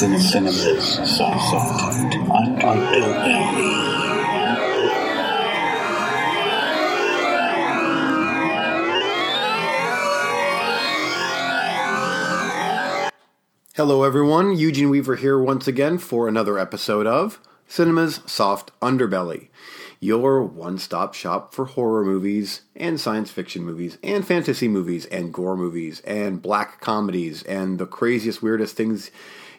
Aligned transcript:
In 0.00 0.16
cinemas, 0.20 1.16
soft, 1.16 1.54
underbelly. 2.62 2.88
Hello, 13.74 14.04
everyone. 14.04 14.56
Eugene 14.56 14.90
Weaver 14.90 15.16
here 15.16 15.36
once 15.36 15.66
again 15.66 15.98
for 15.98 16.28
another 16.28 16.60
episode 16.60 17.08
of 17.08 17.40
Cinema's 17.66 18.20
Soft 18.24 18.70
Underbelly, 18.80 19.48
your 19.98 20.44
one 20.44 20.78
stop 20.78 21.12
shop 21.14 21.52
for 21.52 21.64
horror 21.64 22.04
movies 22.04 22.62
and 22.76 23.00
science 23.00 23.32
fiction 23.32 23.64
movies 23.64 23.98
and 24.04 24.24
fantasy 24.24 24.68
movies 24.68 25.06
and 25.06 25.34
gore 25.34 25.56
movies 25.56 26.00
and 26.04 26.40
black 26.40 26.80
comedies 26.80 27.42
and 27.42 27.80
the 27.80 27.86
craziest, 27.86 28.44
weirdest 28.44 28.76
things 28.76 29.10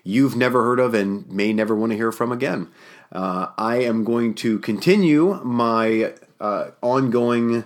you've 0.04 0.36
never 0.36 0.64
heard 0.64 0.80
of 0.80 0.94
and 0.94 1.30
may 1.30 1.54
never 1.54 1.76
want 1.76 1.92
to 1.92 1.98
hear 1.98 2.12
from 2.12 2.32
again. 2.32 2.70
Uh, 3.12 3.48
I 3.58 3.78
am 3.78 4.04
going 4.04 4.36
to 4.36 4.60
continue 4.60 5.40
my 5.44 6.14
uh, 6.40 6.72
ongoing 6.82 7.64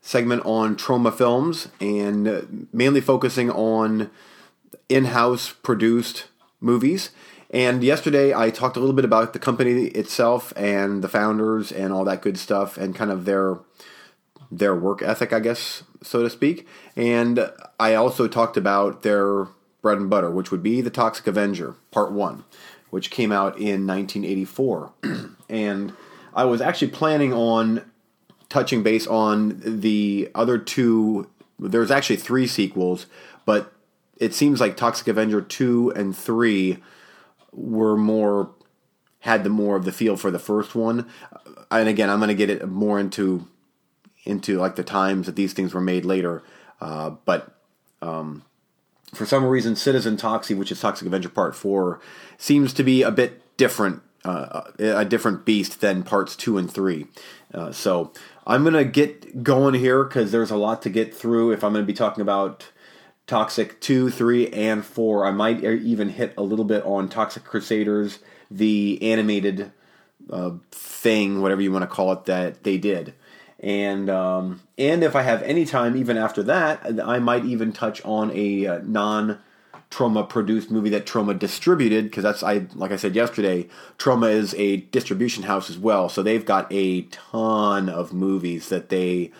segment 0.00 0.42
on 0.44 0.76
Troma 0.76 1.12
films 1.12 1.68
and 1.80 2.26
uh, 2.26 2.42
mainly 2.72 3.00
focusing 3.00 3.50
on 3.50 4.10
in-house 4.88 5.52
produced 5.62 6.26
movies. 6.60 7.10
And 7.50 7.82
yesterday 7.82 8.34
I 8.34 8.50
talked 8.50 8.76
a 8.76 8.80
little 8.80 8.94
bit 8.94 9.04
about 9.04 9.32
the 9.32 9.38
company 9.38 9.84
itself 9.86 10.52
and 10.56 11.02
the 11.02 11.08
founders 11.08 11.72
and 11.72 11.92
all 11.92 12.04
that 12.04 12.22
good 12.22 12.38
stuff 12.38 12.76
and 12.76 12.94
kind 12.94 13.10
of 13.10 13.24
their 13.24 13.58
their 14.50 14.74
work 14.74 15.02
ethic, 15.02 15.34
I 15.34 15.40
guess, 15.40 15.82
so 16.02 16.22
to 16.22 16.30
speak. 16.30 16.66
And 16.96 17.50
I 17.78 17.94
also 17.94 18.28
talked 18.28 18.56
about 18.56 19.02
their 19.02 19.46
bread 19.82 19.98
and 19.98 20.10
butter, 20.10 20.30
which 20.30 20.50
would 20.50 20.62
be 20.62 20.80
The 20.80 20.90
Toxic 20.90 21.26
Avenger, 21.26 21.74
Part 21.90 22.12
1, 22.12 22.44
which 22.90 23.10
came 23.10 23.32
out 23.32 23.58
in 23.58 23.86
1984. 23.86 24.92
and 25.48 25.92
I 26.34 26.44
was 26.44 26.60
actually 26.60 26.88
planning 26.88 27.32
on 27.32 27.90
touching 28.48 28.82
base 28.82 29.06
on 29.06 29.60
the 29.62 30.30
other 30.34 30.58
two. 30.58 31.28
There's 31.58 31.90
actually 31.90 32.16
three 32.16 32.46
sequels, 32.46 33.06
but 33.44 33.72
it 34.16 34.34
seems 34.34 34.60
like 34.60 34.76
Toxic 34.76 35.08
Avenger 35.08 35.40
2 35.40 35.92
and 35.94 36.16
3 36.16 36.78
were 37.52 37.96
more 37.96 38.50
had 39.20 39.42
the 39.42 39.50
more 39.50 39.76
of 39.76 39.84
the 39.84 39.92
feel 39.92 40.16
for 40.16 40.30
the 40.30 40.38
first 40.38 40.74
one. 40.74 41.06
And 41.70 41.88
again, 41.88 42.08
I'm 42.08 42.18
going 42.18 42.28
to 42.28 42.34
get 42.34 42.50
it 42.50 42.66
more 42.68 42.98
into 42.98 43.46
into 44.24 44.58
like 44.58 44.76
the 44.76 44.84
times 44.84 45.26
that 45.26 45.36
these 45.36 45.52
things 45.52 45.74
were 45.74 45.80
made 45.80 46.04
later. 46.04 46.42
Uh, 46.80 47.10
but 47.24 47.54
um, 48.02 48.44
for 49.14 49.26
some 49.26 49.44
reason, 49.44 49.76
Citizen 49.76 50.16
Toxie, 50.16 50.56
which 50.56 50.72
is 50.72 50.80
Toxic 50.80 51.06
Avenger 51.06 51.28
Part 51.28 51.54
4, 51.54 52.00
seems 52.36 52.72
to 52.74 52.82
be 52.82 53.02
a 53.02 53.10
bit 53.10 53.42
different, 53.56 54.02
uh, 54.24 54.62
a 54.78 55.04
different 55.04 55.44
beast 55.44 55.80
than 55.80 56.02
parts 56.02 56.36
2 56.36 56.58
and 56.58 56.70
3. 56.70 57.06
Uh, 57.54 57.72
so 57.72 58.12
I'm 58.46 58.62
going 58.62 58.74
to 58.74 58.84
get 58.84 59.42
going 59.42 59.74
here 59.74 60.04
because 60.04 60.30
there's 60.32 60.50
a 60.50 60.56
lot 60.56 60.82
to 60.82 60.90
get 60.90 61.14
through 61.14 61.52
if 61.52 61.64
I'm 61.64 61.72
going 61.72 61.84
to 61.84 61.86
be 61.86 61.96
talking 61.96 62.22
about 62.22 62.70
Toxic 63.26 63.80
2, 63.80 64.10
3, 64.10 64.48
and 64.48 64.84
4. 64.84 65.26
I 65.26 65.30
might 65.30 65.64
even 65.64 66.10
hit 66.10 66.34
a 66.36 66.42
little 66.42 66.64
bit 66.64 66.84
on 66.84 67.08
Toxic 67.08 67.44
Crusaders, 67.44 68.18
the 68.50 68.98
animated 69.02 69.72
uh, 70.30 70.52
thing, 70.70 71.40
whatever 71.40 71.60
you 71.62 71.72
want 71.72 71.82
to 71.82 71.86
call 71.86 72.12
it, 72.12 72.24
that 72.26 72.64
they 72.64 72.78
did. 72.78 73.14
And 73.60 74.08
um, 74.08 74.60
and 74.76 75.02
if 75.02 75.16
I 75.16 75.22
have 75.22 75.42
any 75.42 75.64
time, 75.64 75.96
even 75.96 76.16
after 76.16 76.42
that, 76.44 77.00
I 77.04 77.18
might 77.18 77.44
even 77.44 77.72
touch 77.72 78.04
on 78.04 78.30
a 78.32 78.66
uh, 78.66 78.80
non 78.84 79.40
Troma 79.90 80.28
produced 80.28 80.70
movie 80.70 80.90
that 80.90 81.06
Troma 81.06 81.38
distributed 81.38 82.04
because 82.04 82.22
that's 82.22 82.42
I 82.42 82.66
like 82.74 82.92
I 82.92 82.96
said 82.96 83.16
yesterday, 83.16 83.68
Troma 83.96 84.30
is 84.30 84.54
a 84.54 84.76
distribution 84.76 85.44
house 85.44 85.70
as 85.70 85.78
well, 85.78 86.08
so 86.08 86.22
they've 86.22 86.44
got 86.44 86.70
a 86.70 87.02
ton 87.02 87.88
of 87.88 88.12
movies 88.12 88.68
that 88.68 88.90
they 88.90 89.32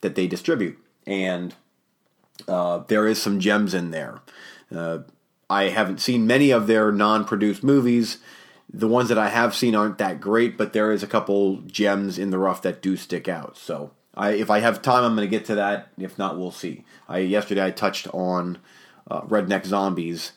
that 0.00 0.16
they 0.16 0.26
distribute, 0.26 0.76
and 1.06 1.54
uh, 2.48 2.78
there 2.88 3.06
is 3.06 3.22
some 3.22 3.38
gems 3.40 3.74
in 3.74 3.90
there. 3.90 4.20
Uh, 4.74 4.98
I 5.48 5.64
haven't 5.64 6.00
seen 6.00 6.26
many 6.26 6.50
of 6.50 6.66
their 6.66 6.90
non-produced 6.90 7.62
movies. 7.62 8.18
The 8.72 8.88
ones 8.88 9.08
that 9.08 9.18
I 9.18 9.28
have 9.28 9.54
seen 9.54 9.74
aren't 9.74 9.98
that 9.98 10.20
great, 10.20 10.56
but 10.56 10.72
there 10.72 10.92
is 10.92 11.02
a 11.02 11.06
couple 11.06 11.58
gems 11.58 12.18
in 12.18 12.30
the 12.30 12.38
rough 12.38 12.62
that 12.62 12.80
do 12.80 12.96
stick 12.96 13.28
out. 13.28 13.56
So, 13.56 13.92
I, 14.14 14.30
if 14.30 14.50
I 14.50 14.60
have 14.60 14.82
time, 14.82 15.04
I'm 15.04 15.14
going 15.14 15.28
to 15.28 15.30
get 15.30 15.46
to 15.46 15.54
that. 15.56 15.88
If 15.98 16.18
not, 16.18 16.38
we'll 16.38 16.50
see. 16.50 16.84
I 17.08 17.18
yesterday 17.18 17.64
I 17.64 17.70
touched 17.70 18.08
on 18.14 18.58
uh, 19.10 19.22
Redneck 19.22 19.66
Zombies, 19.66 20.32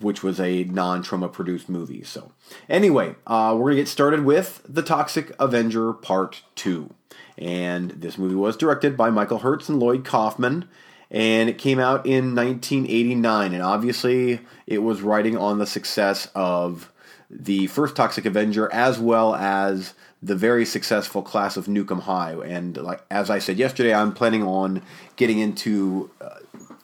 which 0.00 0.22
was 0.22 0.40
a 0.40 0.64
non-Troma 0.64 1.32
produced 1.32 1.68
movie. 1.68 2.02
So, 2.02 2.32
anyway, 2.68 3.14
uh, 3.26 3.54
we're 3.54 3.70
going 3.70 3.76
to 3.76 3.82
get 3.82 3.88
started 3.88 4.24
with 4.24 4.62
The 4.68 4.82
Toxic 4.82 5.32
Avenger 5.38 5.92
Part 5.92 6.42
2. 6.56 6.92
And 7.38 7.90
this 7.92 8.18
movie 8.18 8.34
was 8.34 8.56
directed 8.56 8.96
by 8.96 9.10
Michael 9.10 9.38
Herz 9.38 9.68
and 9.68 9.78
Lloyd 9.78 10.04
Kaufman 10.04 10.68
and 11.12 11.50
it 11.50 11.58
came 11.58 11.78
out 11.78 12.06
in 12.06 12.34
1989. 12.34 13.52
And 13.52 13.62
obviously, 13.62 14.40
it 14.66 14.78
was 14.78 15.02
riding 15.02 15.36
on 15.36 15.58
the 15.58 15.66
success 15.66 16.28
of 16.34 16.90
the 17.32 17.66
first 17.68 17.96
Toxic 17.96 18.26
Avenger 18.26 18.70
as 18.72 18.98
well 18.98 19.34
as 19.34 19.94
the 20.22 20.36
very 20.36 20.64
successful 20.64 21.22
class 21.22 21.56
of 21.56 21.66
Nuke 21.66 21.90
'Em 21.90 22.00
High. 22.00 22.32
And 22.32 22.76
like 22.76 23.02
as 23.10 23.30
I 23.30 23.38
said 23.38 23.58
yesterday, 23.58 23.94
I'm 23.94 24.12
planning 24.12 24.42
on 24.42 24.82
getting 25.16 25.38
into 25.38 26.10
uh, 26.20 26.36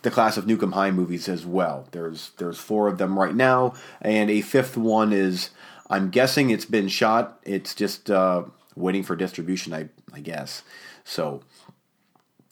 the 0.02 0.10
class 0.10 0.36
of 0.36 0.46
Nuke 0.46 0.62
'Em 0.62 0.72
High 0.72 0.90
movies 0.90 1.28
as 1.28 1.44
well. 1.44 1.86
There's 1.92 2.30
there's 2.38 2.58
four 2.58 2.88
of 2.88 2.98
them 2.98 3.18
right 3.18 3.34
now, 3.34 3.74
and 4.00 4.30
a 4.30 4.40
fifth 4.40 4.76
one 4.76 5.12
is 5.12 5.50
I'm 5.90 6.10
guessing 6.10 6.50
it's 6.50 6.64
been 6.64 6.88
shot. 6.88 7.38
It's 7.44 7.74
just 7.74 8.10
uh, 8.10 8.44
waiting 8.74 9.02
for 9.02 9.14
distribution, 9.14 9.74
I 9.74 9.88
I 10.12 10.20
guess. 10.20 10.62
So 11.04 11.42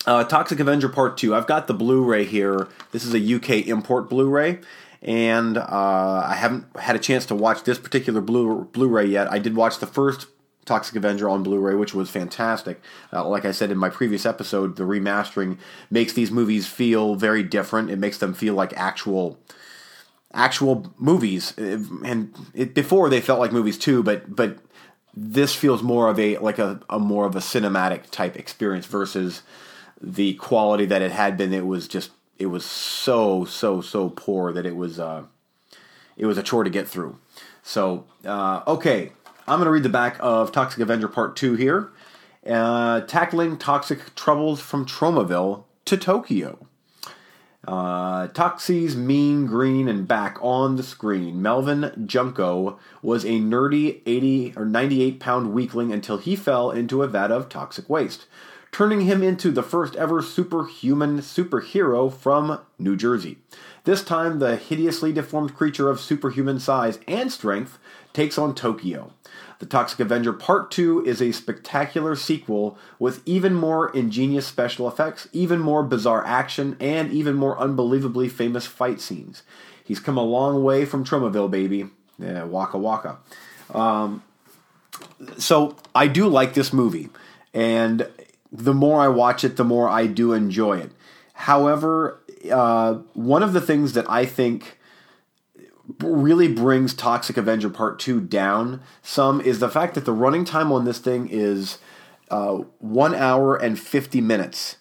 uh, 0.07 0.23
Toxic 0.25 0.61
Avenger 0.61 0.89
Part 0.89 1.19
2. 1.19 1.34
I've 1.34 1.47
got 1.47 1.67
the 1.67 1.75
Blu 1.75 2.05
ray 2.05 2.25
here. 2.25 2.69
This 2.93 3.05
is 3.05 3.13
a 3.13 3.34
UK 3.34 3.67
import 3.67 4.09
Blu 4.09 4.28
ray. 4.28 4.61
And 5.03 5.59
uh, 5.59 6.23
I 6.27 6.34
haven't 6.34 6.65
had 6.79 6.97
a 6.97 7.01
chance 7.01 7.27
to 7.27 7.34
watch 7.34 7.65
this 7.65 7.79
particular 7.79 8.21
Blu 8.21 8.89
ray 8.89 9.07
yet. 9.07 9.31
I 9.31 9.39
did 9.39 9.55
watch 9.55 9.79
the 9.79 9.87
first 9.87 10.27
Toxic 10.65 10.97
Avenger 10.97 11.29
on 11.29 11.43
Blu 11.43 11.59
ray, 11.59 11.75
which 11.75 11.95
was 11.95 12.11
fantastic. 12.11 12.81
Uh, 13.12 13.27
like 13.29 13.45
I 13.45 13.53
said 13.53 13.71
in 13.71 13.79
my 13.79 13.89
previous 13.89 14.27
episode, 14.27 14.77
the 14.77 14.84
remastering 14.84 15.59
makes 15.91 16.12
these 16.12 16.31
movies 16.31 16.67
feel 16.67 17.15
very 17.15 17.43
different. 17.43 17.91
It 17.91 17.99
makes 17.99 18.19
them 18.19 18.34
feel 18.34 18.55
like 18.55 18.73
actual 18.77 19.39
actual 20.34 20.93
movies 20.99 21.55
and 21.57 22.34
it, 22.53 22.75
before 22.75 23.09
they 23.09 23.23
felt 23.23 23.39
like 23.39 23.53
movies 23.53 23.78
too 23.78 24.03
but 24.03 24.37
but 24.37 24.59
this 25.15 25.55
feels 25.55 25.83
more 25.83 26.11
of 26.11 26.19
a 26.19 26.37
like 26.39 26.59
a, 26.59 26.78
a 26.91 26.99
more 26.99 27.25
of 27.25 27.34
a 27.34 27.39
cinematic 27.39 28.11
type 28.11 28.37
experience 28.37 28.84
versus 28.84 29.43
the 30.01 30.34
quality 30.34 30.84
that 30.87 31.03
it 31.03 31.11
had 31.11 31.37
been, 31.37 31.53
it 31.53 31.67
was 31.67 31.89
just 31.89 32.11
it 32.39 32.47
was 32.47 32.65
so 32.65 33.45
so 33.45 33.81
so 33.81 34.11
poor 34.11 34.53
that 34.53 34.67
it 34.67 34.77
was 34.77 34.99
uh, 34.99 35.25
it 36.17 36.27
was 36.27 36.39
a 36.39 36.43
chore 36.43 36.65
to 36.65 36.71
get 36.71 36.89
through. 36.89 37.19
So 37.63 38.05
uh, 38.25 38.63
okay, 38.67 39.13
I'm 39.47 39.63
to 39.63 39.71
read 39.71 39.83
the 39.83 39.89
back 39.89 40.17
of 40.21 40.53
Toxic 40.53 40.81
Avenger 40.81 41.09
Part 41.09 41.37
Two 41.37 41.55
here, 41.55 41.91
uh, 42.49 43.01
tackling 43.03 43.57
toxic 43.57 44.15
troubles 44.15 44.61
from 44.61 44.87
Tromaville 44.87 45.65
to 45.87 45.97
Tokyo. 45.97 46.67
Uh, 47.67 48.29
Toxie's 48.29 48.95
mean 48.95 49.47
green 49.47 49.89
and 49.89 50.07
back 50.07 50.39
on 50.41 50.77
the 50.77 50.85
screen. 50.85 51.43
Melvin 51.43 52.07
Junko 52.07 52.79
was 53.03 53.25
a 53.25 53.41
nerdy 53.41 54.03
80 54.07 54.55
or 54.57 54.65
98 54.65 55.19
pound 55.19 55.53
weakling 55.53 55.93
until 55.93 56.19
he 56.19 56.37
fell 56.37 56.71
into 56.71 57.03
a 57.03 57.09
vat 57.09 57.33
of 57.33 57.49
toxic 57.49 57.91
waste 57.91 58.27
turning 58.77 59.01
him 59.01 59.23
into 59.23 59.51
the 59.51 59.63
first 59.63 59.97
ever 59.97 60.21
superhuman 60.21 61.19
superhero 61.21 62.13
from 62.13 62.61
New 62.79 62.95
Jersey. 62.95 63.39
This 63.84 64.05
time, 64.05 64.39
the 64.39 64.57
hideously 64.57 65.15
deformed 65.15 65.55
creature 65.55 65.89
of 65.89 65.99
superhuman 65.99 66.61
size 66.61 66.99
and 67.09 67.33
strength 67.33 67.78
takes 68.13 68.37
on 68.37 68.55
Tokyo. 68.55 69.15
The 69.61 69.65
Toxic 69.65 69.99
Avenger 70.01 70.34
Part 70.34 70.71
2 70.71 71.07
is 71.07 71.23
a 71.23 71.33
spectacular 71.33 72.15
sequel 72.15 72.77
with 72.99 73.23
even 73.25 73.55
more 73.55 73.89
ingenious 73.97 74.47
special 74.47 74.87
effects, 74.87 75.27
even 75.33 75.59
more 75.59 75.83
bizarre 75.83 76.27
action, 76.27 76.77
and 76.79 77.11
even 77.11 77.34
more 77.34 77.59
unbelievably 77.59 78.29
famous 78.29 78.67
fight 78.67 79.01
scenes. 79.01 79.43
He's 79.83 80.01
come 80.01 80.19
a 80.19 80.22
long 80.22 80.63
way 80.63 80.84
from 80.84 81.03
Tromaville, 81.03 81.51
baby. 81.51 81.87
Yeah, 82.19 82.45
waka 82.45 82.77
waka. 82.77 83.17
Um, 83.72 84.22
so 85.39 85.77
I 85.95 86.09
do 86.09 86.29
like 86.29 86.53
this 86.53 86.75
movie, 86.75 87.09
and 87.55 88.07
the 88.57 88.75
more 88.75 89.01
I 89.01 89.09
watch 89.09 89.45
it, 89.45 89.57
the 89.57 89.65
more 89.65 89.89
I 89.89 90.07
do 90.07 90.33
enjoy 90.33 90.79
it. 90.79 90.93
However, 91.35 92.21
uh, 92.51 92.95
one 93.15 93.43
of 93.43 93.53
the 93.53 93.61
things 93.61 93.93
that 93.93 94.09
I 94.11 94.25
think 94.25 94.79
really 96.01 96.49
brings 96.49 96.95
Toxic 96.95 97.37
Avenger 97.37 97.71
Part 97.71 97.99
2 97.99 98.21
down 98.21 98.81
some 99.03 99.41
is 99.41 99.61
the 99.61 99.69
fact 99.69 99.95
that 99.95 100.05
the 100.05 100.13
running 100.13 100.45
time 100.45 100.73
on 100.73 100.85
this 100.85 100.99
thing 100.99 101.29
is 101.29 101.79
uh, 102.31 102.57
1 102.79 103.15
hour 103.15 103.57
and 103.57 103.79
50 103.79 104.21
minutes. 104.21 104.77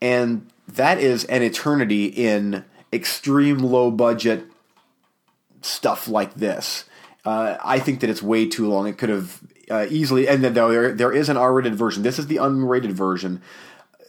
And 0.00 0.46
that 0.68 0.98
is 0.98 1.24
an 1.24 1.42
eternity 1.42 2.06
in 2.06 2.64
extreme 2.92 3.58
low 3.58 3.90
budget 3.90 4.46
stuff 5.60 6.08
like 6.08 6.34
this. 6.34 6.84
Uh, 7.24 7.56
I 7.62 7.80
think 7.80 8.00
that 8.00 8.10
it's 8.10 8.22
way 8.22 8.46
too 8.46 8.68
long. 8.68 8.86
It 8.86 8.98
could 8.98 9.08
have 9.08 9.42
uh, 9.70 9.86
easily, 9.90 10.28
and 10.28 10.42
then 10.44 10.54
there 10.54 10.92
there 10.92 11.12
is 11.12 11.28
an 11.28 11.36
R-rated 11.36 11.74
version. 11.74 12.02
This 12.02 12.18
is 12.18 12.26
the 12.26 12.36
unrated 12.36 12.92
version. 12.92 13.42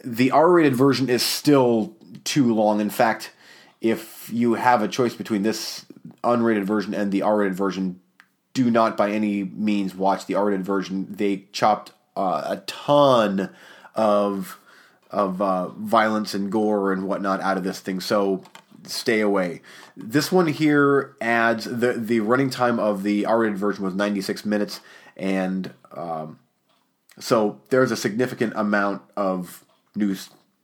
The 0.04 0.32
R-rated 0.32 0.76
version 0.76 1.10
is 1.10 1.24
still 1.24 1.96
too 2.24 2.54
long. 2.54 2.80
In 2.80 2.90
fact, 2.90 3.32
if 3.82 4.30
you 4.32 4.56
have 4.56 4.82
a 4.82 4.88
choice 4.88 5.14
between 5.14 5.44
this 5.44 5.86
unrated 6.24 6.64
version 6.64 6.94
and 6.94 7.12
the 7.12 7.22
R-rated 7.22 7.56
version, 7.56 8.00
do 8.54 8.72
not 8.72 8.98
by 8.98 9.12
any 9.12 9.44
means 9.44 9.96
watch 9.96 10.26
the 10.26 10.36
R-rated 10.36 10.66
version. 10.66 11.08
They 11.10 11.48
chopped 11.52 11.92
uh, 12.16 12.44
a 12.46 12.58
ton 12.66 13.50
of 13.96 14.60
of 15.10 15.42
uh, 15.42 15.70
violence 15.70 16.34
and 16.34 16.52
gore 16.52 16.92
and 16.92 17.08
whatnot 17.08 17.42
out 17.42 17.58
of 17.58 17.64
this 17.64 17.80
thing. 17.80 18.00
So 18.00 18.44
stay 18.84 19.22
away. 19.22 19.62
This 19.96 20.32
one 20.32 20.48
here 20.48 21.16
adds 21.22 21.66
the 21.66 21.94
the 21.94 22.20
running 22.22 22.50
time 22.50 22.80
of 22.80 23.04
the 23.04 23.26
R-rated 23.26 23.58
version 23.58 23.84
was 23.84 23.94
96 23.94 24.46
minutes, 24.46 24.82
and 25.18 25.74
um, 25.92 26.40
so 27.20 27.60
there's 27.70 27.92
a 27.92 27.98
significant 27.98 28.54
amount 28.56 29.02
of 29.18 29.66
new 29.96 30.16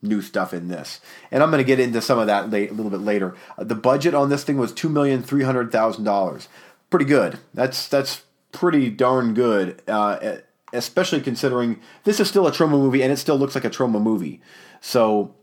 new 0.01 0.21
stuff 0.21 0.53
in 0.53 0.67
this. 0.67 0.99
And 1.31 1.41
I'm 1.41 1.49
going 1.49 1.63
to 1.63 1.67
get 1.67 1.79
into 1.79 2.01
some 2.01 2.19
of 2.19 2.27
that 2.27 2.49
late, 2.49 2.69
a 2.69 2.73
little 2.73 2.91
bit 2.91 2.99
later. 2.99 3.35
Uh, 3.57 3.63
the 3.63 3.75
budget 3.75 4.13
on 4.13 4.29
this 4.29 4.43
thing 4.43 4.57
was 4.57 4.71
two 4.71 4.89
million 4.89 5.23
three 5.23 5.43
hundred 5.43 5.71
thousand 5.71 6.03
dollars. 6.03 6.47
Pretty 6.89 7.05
good. 7.05 7.39
That's 7.53 7.87
that's 7.87 8.23
pretty 8.51 8.89
darn 8.89 9.33
good. 9.33 9.81
Uh, 9.87 10.37
especially 10.71 11.21
considering 11.21 11.79
this 12.03 12.19
is 12.19 12.27
still 12.27 12.47
a 12.47 12.51
Troma 12.51 12.71
movie 12.71 13.01
and 13.01 13.11
it 13.11 13.17
still 13.17 13.37
looks 13.37 13.55
like 13.55 13.65
a 13.65 13.69
Troma 13.69 14.01
movie. 14.01 14.41
So, 14.81 15.33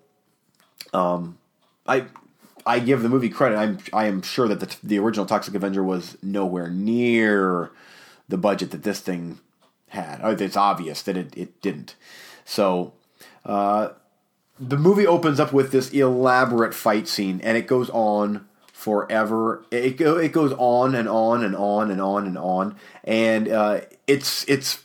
um, 0.93 1.39
I 1.87 2.07
I 2.67 2.79
give 2.79 3.03
the 3.03 3.09
movie 3.09 3.31
credit. 3.31 3.57
I'm 3.57 3.79
I 3.93 4.07
am 4.07 4.23
sure 4.23 4.47
that 4.47 4.61
the 4.61 4.77
the 4.83 4.99
original 4.99 5.27
Toxic 5.27 5.55
Avenger 5.55 5.83
was 5.83 6.17
nowhere 6.23 6.69
near 6.69 7.71
the 8.31 8.39
budget 8.39 8.71
that 8.71 8.83
this 8.83 9.01
thing 9.01 9.39
had. 9.89 10.21
Uh, 10.23 10.37
it's 10.39 10.57
obvious 10.57 11.03
that 11.03 11.17
it, 11.17 11.37
it 11.37 11.61
didn't. 11.61 11.97
So, 12.45 12.95
uh, 13.45 13.91
the 14.59 14.77
movie 14.77 15.07
opens 15.07 15.41
up 15.41 15.53
with 15.53 15.73
this 15.73 15.91
elaborate 15.91 16.75
fight 16.75 17.09
scene, 17.09 17.41
and 17.43 17.57
it 17.57 17.67
goes 17.67 17.91
on 17.91 18.47
forever. 18.73 19.65
It 19.71 19.97
go, 19.97 20.17
it 20.19 20.33
goes 20.33 20.53
on 20.59 20.95
and 20.95 21.09
on 21.09 21.45
and 21.45 21.57
on 21.57 21.91
and 21.91 22.01
on 22.01 22.27
and 22.27 22.39
on, 22.39 22.77
and 23.05 23.49
uh, 23.49 23.81
it's 24.07 24.49
it's 24.49 24.85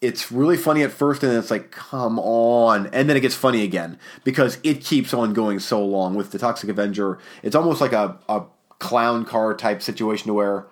it's 0.00 0.32
really 0.32 0.56
funny 0.56 0.82
at 0.82 0.90
first, 0.90 1.22
and 1.22 1.32
it's 1.36 1.50
like, 1.50 1.70
come 1.70 2.18
on, 2.18 2.86
and 2.88 3.08
then 3.08 3.16
it 3.16 3.20
gets 3.20 3.34
funny 3.34 3.62
again 3.62 3.98
because 4.24 4.58
it 4.62 4.82
keeps 4.82 5.12
on 5.12 5.34
going 5.34 5.58
so 5.58 5.84
long. 5.84 6.14
With 6.14 6.30
the 6.30 6.38
Toxic 6.38 6.70
Avenger, 6.70 7.18
it's 7.42 7.54
almost 7.54 7.82
like 7.82 7.92
a, 7.92 8.18
a 8.28 8.44
clown 8.78 9.26
car 9.26 9.54
type 9.54 9.82
situation 9.82 10.32
where 10.32 10.66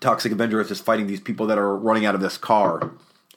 Toxic 0.00 0.32
Avenger 0.32 0.60
is 0.60 0.68
just 0.68 0.84
fighting 0.84 1.06
these 1.06 1.20
people 1.20 1.46
that 1.46 1.58
are 1.58 1.76
running 1.76 2.06
out 2.06 2.14
of 2.14 2.20
this 2.20 2.38
car, 2.38 2.90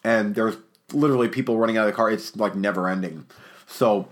and 0.04 0.36
there's 0.36 0.58
literally 0.92 1.28
people 1.28 1.58
running 1.58 1.78
out 1.78 1.88
of 1.88 1.94
the 1.94 1.96
car. 1.96 2.10
It's 2.10 2.36
like 2.36 2.56
never 2.56 2.88
ending. 2.90 3.26
So 3.68 4.08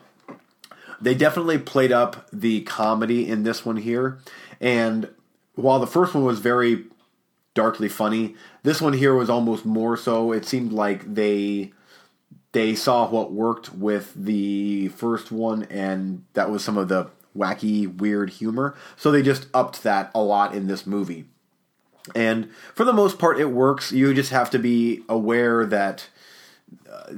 they 1.02 1.16
definitely 1.16 1.58
played 1.58 1.92
up 1.92 2.28
the 2.32 2.62
comedy 2.62 3.28
in 3.28 3.44
this 3.44 3.66
one 3.66 3.78
here, 3.78 4.20
and 4.60 5.10
while 5.56 5.80
the 5.80 5.88
first 5.88 6.14
one 6.14 6.24
was 6.24 6.40
very 6.40 6.86
darkly 7.58 7.90
funny. 7.90 8.36
This 8.62 8.80
one 8.80 8.94
here 8.94 9.16
was 9.16 9.32
almost 9.32 9.66
more 9.66 9.98
so. 9.98 10.32
It 10.32 10.46
seemed 10.46 10.72
like 10.72 11.16
they 11.16 11.74
they 12.54 12.76
saw 12.76 13.10
what 13.10 13.34
worked 13.34 13.74
with 13.74 14.14
the 14.16 14.90
first 14.90 15.32
one, 15.32 15.64
and 15.64 16.24
that 16.34 16.52
was 16.52 16.64
some 16.64 16.78
of 16.78 16.88
the 16.88 17.10
wacky, 17.36 17.88
weird 17.98 18.30
humor. 18.30 18.76
So 18.96 19.12
they 19.12 19.24
just 19.24 19.48
upped 19.54 19.84
that 19.84 20.12
a 20.16 20.22
lot 20.22 20.54
in 20.54 20.68
this 20.68 20.86
movie. 20.86 21.26
And 22.16 22.50
for 22.74 22.84
the 22.84 22.94
most 22.94 23.20
part, 23.20 23.40
it 23.40 23.52
works. 23.52 23.92
You 23.92 24.14
just 24.14 24.32
have 24.32 24.50
to 24.52 24.60
be 24.60 25.04
aware 25.10 25.66
that 25.66 26.10
uh, 26.90 27.14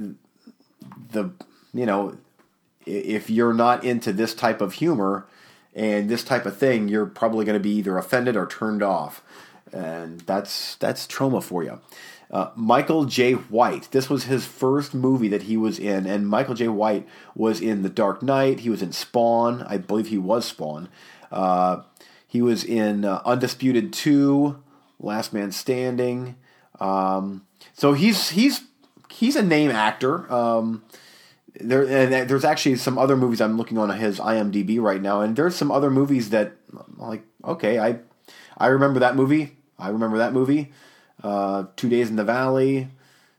the 1.12 1.30
you 1.72 1.86
know 1.86 2.18
if 2.86 3.30
you're 3.30 3.54
not 3.54 3.84
into 3.84 4.12
this 4.12 4.34
type 4.34 4.60
of 4.60 4.74
humor 4.74 5.26
and 5.74 6.08
this 6.08 6.24
type 6.24 6.46
of 6.46 6.56
thing, 6.56 6.88
you're 6.88 7.06
probably 7.06 7.44
going 7.44 7.58
to 7.58 7.62
be 7.62 7.74
either 7.76 7.96
offended 7.96 8.36
or 8.36 8.46
turned 8.46 8.82
off 8.82 9.22
and 9.72 10.20
that's 10.20 10.76
that's 10.76 11.06
Troma 11.06 11.42
for 11.42 11.62
you. 11.62 11.80
Uh, 12.30 12.50
Michael 12.54 13.06
Jai 13.06 13.32
White. 13.32 13.88
This 13.90 14.08
was 14.08 14.24
his 14.24 14.46
first 14.46 14.94
movie 14.94 15.28
that 15.28 15.44
he 15.44 15.56
was 15.56 15.78
in, 15.78 16.06
and 16.06 16.28
Michael 16.28 16.54
Jai 16.54 16.68
White 16.68 17.06
was 17.34 17.60
in 17.60 17.82
The 17.82 17.88
Dark 17.88 18.22
Knight. 18.22 18.60
He 18.60 18.70
was 18.70 18.82
in 18.82 18.92
Spawn. 18.92 19.62
I 19.62 19.78
believe 19.78 20.08
he 20.08 20.18
was 20.18 20.44
Spawn. 20.46 20.88
Uh, 21.32 21.82
he 22.26 22.40
was 22.40 22.62
in 22.62 23.04
uh, 23.04 23.20
Undisputed 23.24 23.92
Two, 23.92 24.62
Last 25.00 25.32
Man 25.32 25.50
Standing. 25.52 26.36
Um, 26.78 27.46
so 27.74 27.92
he's 27.92 28.30
he's 28.30 28.62
he's 29.10 29.36
a 29.36 29.42
name 29.42 29.70
actor. 29.70 30.30
Um, 30.32 30.84
there 31.54 31.82
and 31.82 32.28
there's 32.28 32.44
actually 32.44 32.76
some 32.76 32.98
other 32.98 33.16
movies 33.16 33.40
I'm 33.40 33.56
looking 33.56 33.78
on 33.78 33.90
his 33.98 34.18
IMDb 34.18 34.80
right 34.80 35.00
now, 35.00 35.20
and 35.20 35.36
there's 35.36 35.56
some 35.56 35.70
other 35.70 35.90
movies 35.90 36.30
that 36.30 36.52
like 36.96 37.22
okay, 37.44 37.78
I 37.78 37.98
I 38.56 38.66
remember 38.66 39.00
that 39.00 39.16
movie. 39.16 39.56
I 39.78 39.88
remember 39.88 40.18
that 40.18 40.32
movie. 40.32 40.72
Uh, 41.22 41.64
Two 41.76 41.88
Days 41.88 42.08
in 42.08 42.16
the 42.16 42.24
Valley, 42.24 42.88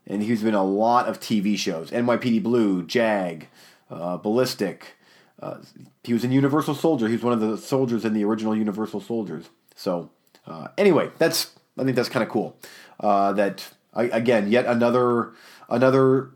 and 0.06 0.22
he's 0.22 0.42
been 0.42 0.54
a 0.54 0.64
lot 0.64 1.08
of 1.08 1.20
TV 1.20 1.56
shows. 1.56 1.90
NYPD 1.90 2.42
Blue, 2.42 2.84
Jag, 2.84 3.48
uh, 3.90 4.16
Ballistic. 4.18 4.96
Uh, 5.40 5.58
he 6.04 6.12
was 6.12 6.22
in 6.22 6.30
Universal 6.30 6.76
Soldier. 6.76 7.08
He 7.08 7.14
was 7.14 7.24
one 7.24 7.32
of 7.32 7.40
the 7.40 7.56
soldiers 7.58 8.04
in 8.04 8.12
the 8.12 8.24
original 8.24 8.54
Universal 8.54 9.00
Soldiers. 9.00 9.50
So 9.74 10.10
uh, 10.46 10.68
anyway, 10.78 11.10
that's 11.18 11.52
I 11.78 11.84
think 11.84 11.96
that's 11.96 12.08
kind 12.08 12.22
of 12.22 12.28
cool. 12.28 12.56
Uh, 13.00 13.32
that 13.32 13.72
again, 13.94 14.50
yet 14.50 14.66
another 14.66 15.32
another 15.68 16.30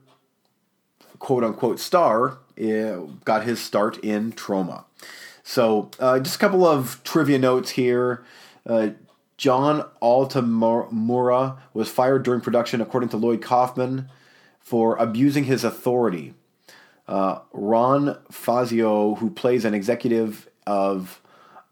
quote 1.18 1.44
unquote 1.44 1.78
star 1.80 2.38
uh, 2.60 2.96
got 3.24 3.44
his 3.44 3.60
start 3.60 3.98
in 3.98 4.32
Troma. 4.32 4.84
So 5.42 5.90
just 6.00 6.36
a 6.36 6.38
couple 6.38 6.66
of 6.66 7.00
trivia 7.04 7.38
notes 7.38 7.70
here. 7.70 8.24
Uh, 8.66 8.90
John 9.36 9.84
Altamura 10.02 11.58
was 11.74 11.88
fired 11.88 12.22
during 12.22 12.40
production, 12.40 12.80
according 12.80 13.10
to 13.10 13.16
Lloyd 13.16 13.42
Kaufman, 13.42 14.08
for 14.58 14.96
abusing 14.96 15.44
his 15.44 15.62
authority. 15.62 16.34
Uh, 17.06 17.40
Ron 17.52 18.18
Fazio, 18.30 19.16
who 19.16 19.30
plays 19.30 19.64
an 19.64 19.74
executive 19.74 20.48
of 20.66 21.20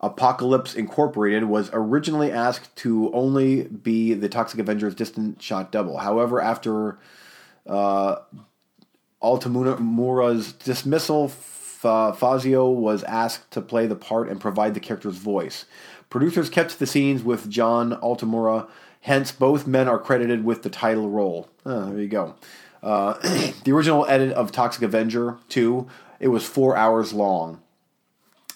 Apocalypse 0.05 0.75
Incorporated, 0.75 1.45
was 1.45 1.71
originally 1.73 2.31
asked 2.31 2.77
to 2.77 3.11
only 3.15 3.63
be 3.65 4.13
the 4.13 4.29
Toxic 4.29 4.61
Avenger's 4.61 4.95
distant 4.95 5.41
shot 5.41 5.73
double. 5.73 5.97
However, 5.97 6.43
after 6.43 6.99
uh, 7.67 8.17
Altamura's 9.23 10.53
dismissal, 10.53 11.29
Fazio 11.29 12.69
was 12.69 13.03
asked 13.05 13.51
to 13.53 13.63
play 13.63 13.87
the 13.87 13.97
part 13.97 14.29
and 14.29 14.39
provide 14.39 14.75
the 14.75 14.81
character's 14.81 15.17
voice. 15.17 15.65
Producers 16.11 16.51
kept 16.51 16.79
the 16.79 16.87
scenes 16.87 17.23
with 17.23 17.49
John 17.49 17.93
Altamura, 18.03 18.69
hence 19.01 19.33
both 19.33 19.67
men 19.67 19.89
are 19.89 19.99
credited 19.99 20.45
with 20.45 20.63
the 20.63 20.71
title 20.71 21.09
role. 21.09 21.49
Oh, 21.65 21.87
there 21.87 22.01
you 22.01 22.09
go. 22.09 22.35
Uh, 22.83 23.15
the 23.65 23.73
original 23.73 24.05
edit 24.07 24.33
of 24.33 24.53
Toxic 24.53 24.83
Avenger 24.83 25.39
2, 25.49 25.87
it 26.21 26.29
was 26.29 26.45
four 26.47 26.77
hours 26.77 27.15
long. 27.15 27.63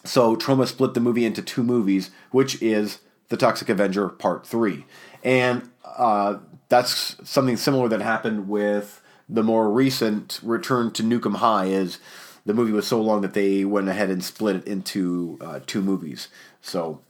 So 0.09 0.37
Troma 0.37 0.67
split 0.67 0.95
the 0.95 1.01
movie 1.01 1.27
into 1.27 1.43
two 1.43 1.63
movies, 1.63 2.11
which 2.31 2.61
is 2.63 3.01
The 3.29 3.37
Toxic 3.37 3.69
Avenger 3.69 4.09
Part 4.09 4.47
3. 4.47 4.87
And 5.23 5.69
uh, 5.85 6.39
that's 6.69 7.17
something 7.29 7.57
similar 7.57 7.89
that 7.89 8.01
happened 8.01 8.49
with 8.49 9.03
the 9.29 9.43
more 9.43 9.71
recent 9.71 10.41
Return 10.43 10.91
to 10.93 11.03
Nuke 11.03 11.27
'Em 11.27 11.35
High 11.35 11.67
is 11.67 11.99
the 12.47 12.55
movie 12.55 12.73
was 12.73 12.87
so 12.87 13.03
long 13.03 13.21
that 13.21 13.35
they 13.35 13.65
went 13.67 13.89
ahead 13.89 14.09
and 14.09 14.25
split 14.25 14.57
it 14.57 14.67
into 14.67 15.37
uh, 15.43 15.61
two 15.67 15.83
movies. 15.83 16.29
So 16.63 17.03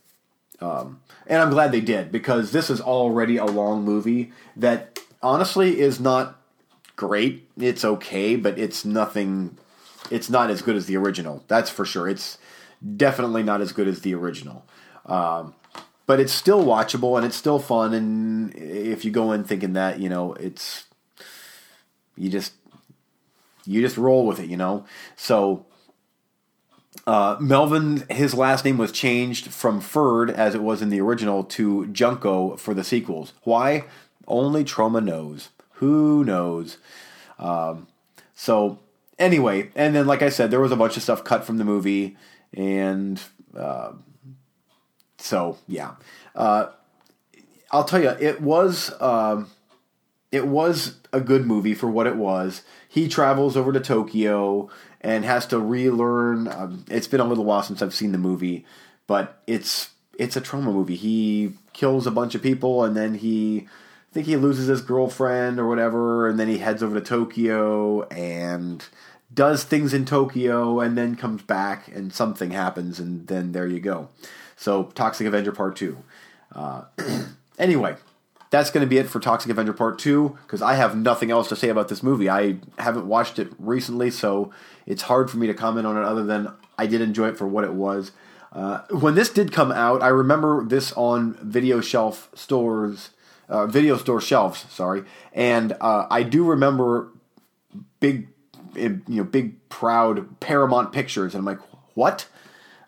um, 0.60 1.00
and 1.26 1.40
I'm 1.40 1.50
glad 1.50 1.70
they 1.70 1.80
did 1.80 2.10
because 2.10 2.50
this 2.50 2.68
is 2.68 2.80
already 2.80 3.36
a 3.36 3.44
long 3.44 3.84
movie 3.84 4.32
that 4.56 4.98
honestly 5.22 5.78
is 5.78 6.00
not 6.00 6.40
great. 6.96 7.48
It's 7.56 7.84
okay, 7.84 8.34
but 8.34 8.58
it's 8.58 8.84
nothing. 8.84 9.56
It's 10.10 10.28
not 10.28 10.50
as 10.50 10.62
good 10.62 10.74
as 10.74 10.86
the 10.86 10.96
original. 10.96 11.44
That's 11.46 11.70
for 11.70 11.84
sure. 11.84 12.08
It's 12.08 12.38
definitely 12.96 13.42
not 13.42 13.60
as 13.60 13.72
good 13.72 13.88
as 13.88 14.00
the 14.00 14.14
original. 14.14 14.64
Um, 15.06 15.54
but 16.06 16.20
it's 16.20 16.32
still 16.32 16.64
watchable 16.64 17.16
and 17.16 17.26
it's 17.26 17.36
still 17.36 17.58
fun. 17.58 17.92
And 17.92 18.54
if 18.54 19.04
you 19.04 19.10
go 19.10 19.32
in 19.32 19.44
thinking 19.44 19.74
that, 19.74 20.00
you 20.00 20.08
know, 20.08 20.32
it's 20.34 20.86
you 22.16 22.30
just 22.30 22.52
you 23.66 23.80
just 23.82 23.96
roll 23.96 24.26
with 24.26 24.40
it, 24.40 24.48
you 24.48 24.56
know. 24.56 24.86
So 25.16 25.66
uh, 27.06 27.36
Melvin, 27.40 28.04
his 28.10 28.34
last 28.34 28.64
name 28.64 28.78
was 28.78 28.92
changed 28.92 29.48
from 29.48 29.80
Ferd, 29.80 30.30
as 30.30 30.54
it 30.54 30.62
was 30.62 30.82
in 30.82 30.90
the 30.90 31.00
original, 31.00 31.44
to 31.44 31.86
Junko 31.86 32.56
for 32.56 32.74
the 32.74 32.84
sequels. 32.84 33.32
Why? 33.44 33.84
Only 34.26 34.64
Troma 34.64 35.02
knows. 35.02 35.50
Who 35.74 36.24
knows? 36.24 36.78
Um, 37.38 37.86
so, 38.34 38.80
anyway, 39.18 39.70
and 39.74 39.94
then, 39.94 40.06
like 40.06 40.22
I 40.22 40.28
said, 40.28 40.50
there 40.50 40.60
was 40.60 40.72
a 40.72 40.76
bunch 40.76 40.96
of 40.96 41.02
stuff 41.02 41.24
cut 41.24 41.44
from 41.44 41.58
the 41.58 41.64
movie, 41.64 42.16
and 42.54 43.20
uh, 43.56 43.92
so 45.18 45.58
yeah, 45.66 45.94
uh, 46.34 46.66
I'll 47.70 47.84
tell 47.84 48.02
you, 48.02 48.10
it 48.10 48.40
was 48.40 48.92
um, 49.00 49.50
it 50.32 50.46
was 50.46 50.96
a 51.12 51.20
good 51.20 51.46
movie 51.46 51.74
for 51.74 51.88
what 51.88 52.06
it 52.06 52.16
was. 52.16 52.62
He 52.88 53.08
travels 53.08 53.56
over 53.56 53.72
to 53.72 53.80
Tokyo 53.80 54.70
and 55.00 55.24
has 55.24 55.46
to 55.46 55.58
relearn. 55.58 56.48
Um, 56.48 56.84
it's 56.90 57.08
been 57.08 57.20
a 57.20 57.24
little 57.24 57.44
while 57.44 57.62
since 57.62 57.82
I've 57.82 57.94
seen 57.94 58.12
the 58.12 58.18
movie, 58.18 58.64
but 59.06 59.42
it's 59.46 59.90
it's 60.18 60.36
a 60.36 60.40
Troma 60.40 60.72
movie. 60.72 60.96
He 60.96 61.54
kills 61.72 62.06
a 62.06 62.10
bunch 62.10 62.34
of 62.34 62.42
people 62.42 62.84
and 62.84 62.96
then 62.96 63.14
he 63.14 63.68
I 64.10 64.14
think 64.14 64.26
he 64.26 64.36
loses 64.36 64.66
his 64.66 64.80
girlfriend 64.80 65.60
or 65.60 65.68
whatever, 65.68 66.28
and 66.28 66.40
then 66.40 66.48
he 66.48 66.58
heads 66.58 66.82
over 66.82 66.98
to 66.98 67.04
Tokyo 67.04 68.04
and 68.04 68.84
does 69.32 69.64
things 69.64 69.92
in 69.92 70.04
Tokyo 70.04 70.80
and 70.80 70.96
then 70.96 71.16
comes 71.16 71.42
back 71.42 71.88
and 71.88 72.12
something 72.12 72.50
happens 72.50 72.98
and 72.98 73.26
then 73.26 73.52
there 73.52 73.66
you 73.66 73.80
go. 73.80 74.08
So 74.56 74.84
Toxic 74.94 75.26
Avenger 75.26 75.52
Part 75.52 75.76
Two. 75.76 75.98
Uh, 76.54 76.84
anyway, 77.58 77.96
that's 78.50 78.70
going 78.70 78.84
to 78.84 78.88
be 78.88 78.98
it 78.98 79.08
for 79.08 79.20
Toxic 79.20 79.50
Avenger 79.50 79.72
Part 79.72 79.98
2 79.98 80.38
because 80.46 80.62
I 80.62 80.74
have 80.74 80.96
nothing 80.96 81.30
else 81.30 81.48
to 81.48 81.56
say 81.56 81.68
about 81.68 81.88
this 81.88 82.02
movie. 82.02 82.30
I 82.30 82.56
haven't 82.78 83.06
watched 83.06 83.38
it 83.38 83.52
recently, 83.58 84.10
so 84.10 84.52
it's 84.86 85.02
hard 85.02 85.30
for 85.30 85.36
me 85.36 85.46
to 85.46 85.54
comment 85.54 85.86
on 85.86 85.96
it 85.96 86.02
other 86.02 86.24
than 86.24 86.52
I 86.78 86.86
did 86.86 87.00
enjoy 87.00 87.28
it 87.28 87.36
for 87.36 87.46
what 87.46 87.64
it 87.64 87.74
was. 87.74 88.12
Uh, 88.50 88.80
when 88.90 89.14
this 89.14 89.28
did 89.28 89.52
come 89.52 89.70
out, 89.70 90.02
I 90.02 90.08
remember 90.08 90.64
this 90.64 90.92
on 90.92 91.34
video 91.42 91.82
shelf 91.82 92.30
stores, 92.34 93.10
uh, 93.48 93.66
video 93.66 93.98
store 93.98 94.22
shelves, 94.22 94.64
sorry, 94.70 95.04
and 95.34 95.76
uh, 95.82 96.06
I 96.10 96.22
do 96.22 96.44
remember 96.44 97.10
big, 98.00 98.28
you 98.74 99.02
know, 99.08 99.24
big 99.24 99.68
proud 99.68 100.40
Paramount 100.40 100.92
Pictures, 100.92 101.34
and 101.34 101.40
I'm 101.40 101.44
like, 101.44 101.60
what? 101.94 102.28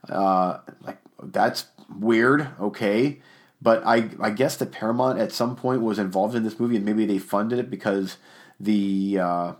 Uh, 0.08 0.58
like 0.82 0.98
that's 1.22 1.66
weird. 1.98 2.48
Okay, 2.60 3.20
but 3.60 3.82
I 3.84 4.10
I 4.20 4.30
guess 4.30 4.56
that 4.56 4.72
Paramount 4.72 5.18
at 5.18 5.32
some 5.32 5.56
point 5.56 5.82
was 5.82 5.98
involved 5.98 6.34
in 6.34 6.42
this 6.42 6.58
movie, 6.58 6.76
and 6.76 6.84
maybe 6.84 7.06
they 7.06 7.18
funded 7.18 7.58
it 7.58 7.70
because 7.70 8.16
the 8.58 9.18
uh, 9.18 9.52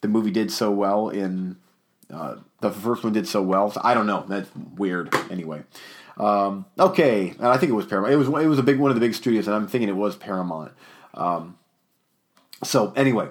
the 0.00 0.08
movie 0.08 0.30
did 0.30 0.50
so 0.50 0.70
well 0.70 1.08
in 1.08 1.56
uh, 2.12 2.36
the 2.60 2.70
first 2.70 3.04
one 3.04 3.12
did 3.12 3.28
so 3.28 3.42
well. 3.42 3.70
So 3.70 3.80
I 3.84 3.94
don't 3.94 4.06
know. 4.06 4.24
That's 4.28 4.48
weird. 4.76 5.14
Anyway, 5.30 5.64
um, 6.16 6.66
okay, 6.78 7.30
and 7.30 7.46
I 7.46 7.56
think 7.56 7.70
it 7.70 7.74
was 7.74 7.86
Paramount. 7.86 8.12
It 8.12 8.16
was 8.16 8.28
it 8.28 8.48
was 8.48 8.58
a 8.58 8.62
big 8.62 8.78
one 8.78 8.90
of 8.90 8.94
the 8.94 9.00
big 9.00 9.14
studios, 9.14 9.46
and 9.46 9.56
I'm 9.56 9.66
thinking 9.66 9.88
it 9.88 9.96
was 9.96 10.16
Paramount. 10.16 10.72
Um, 11.14 11.58
so 12.62 12.92
anyway, 12.96 13.28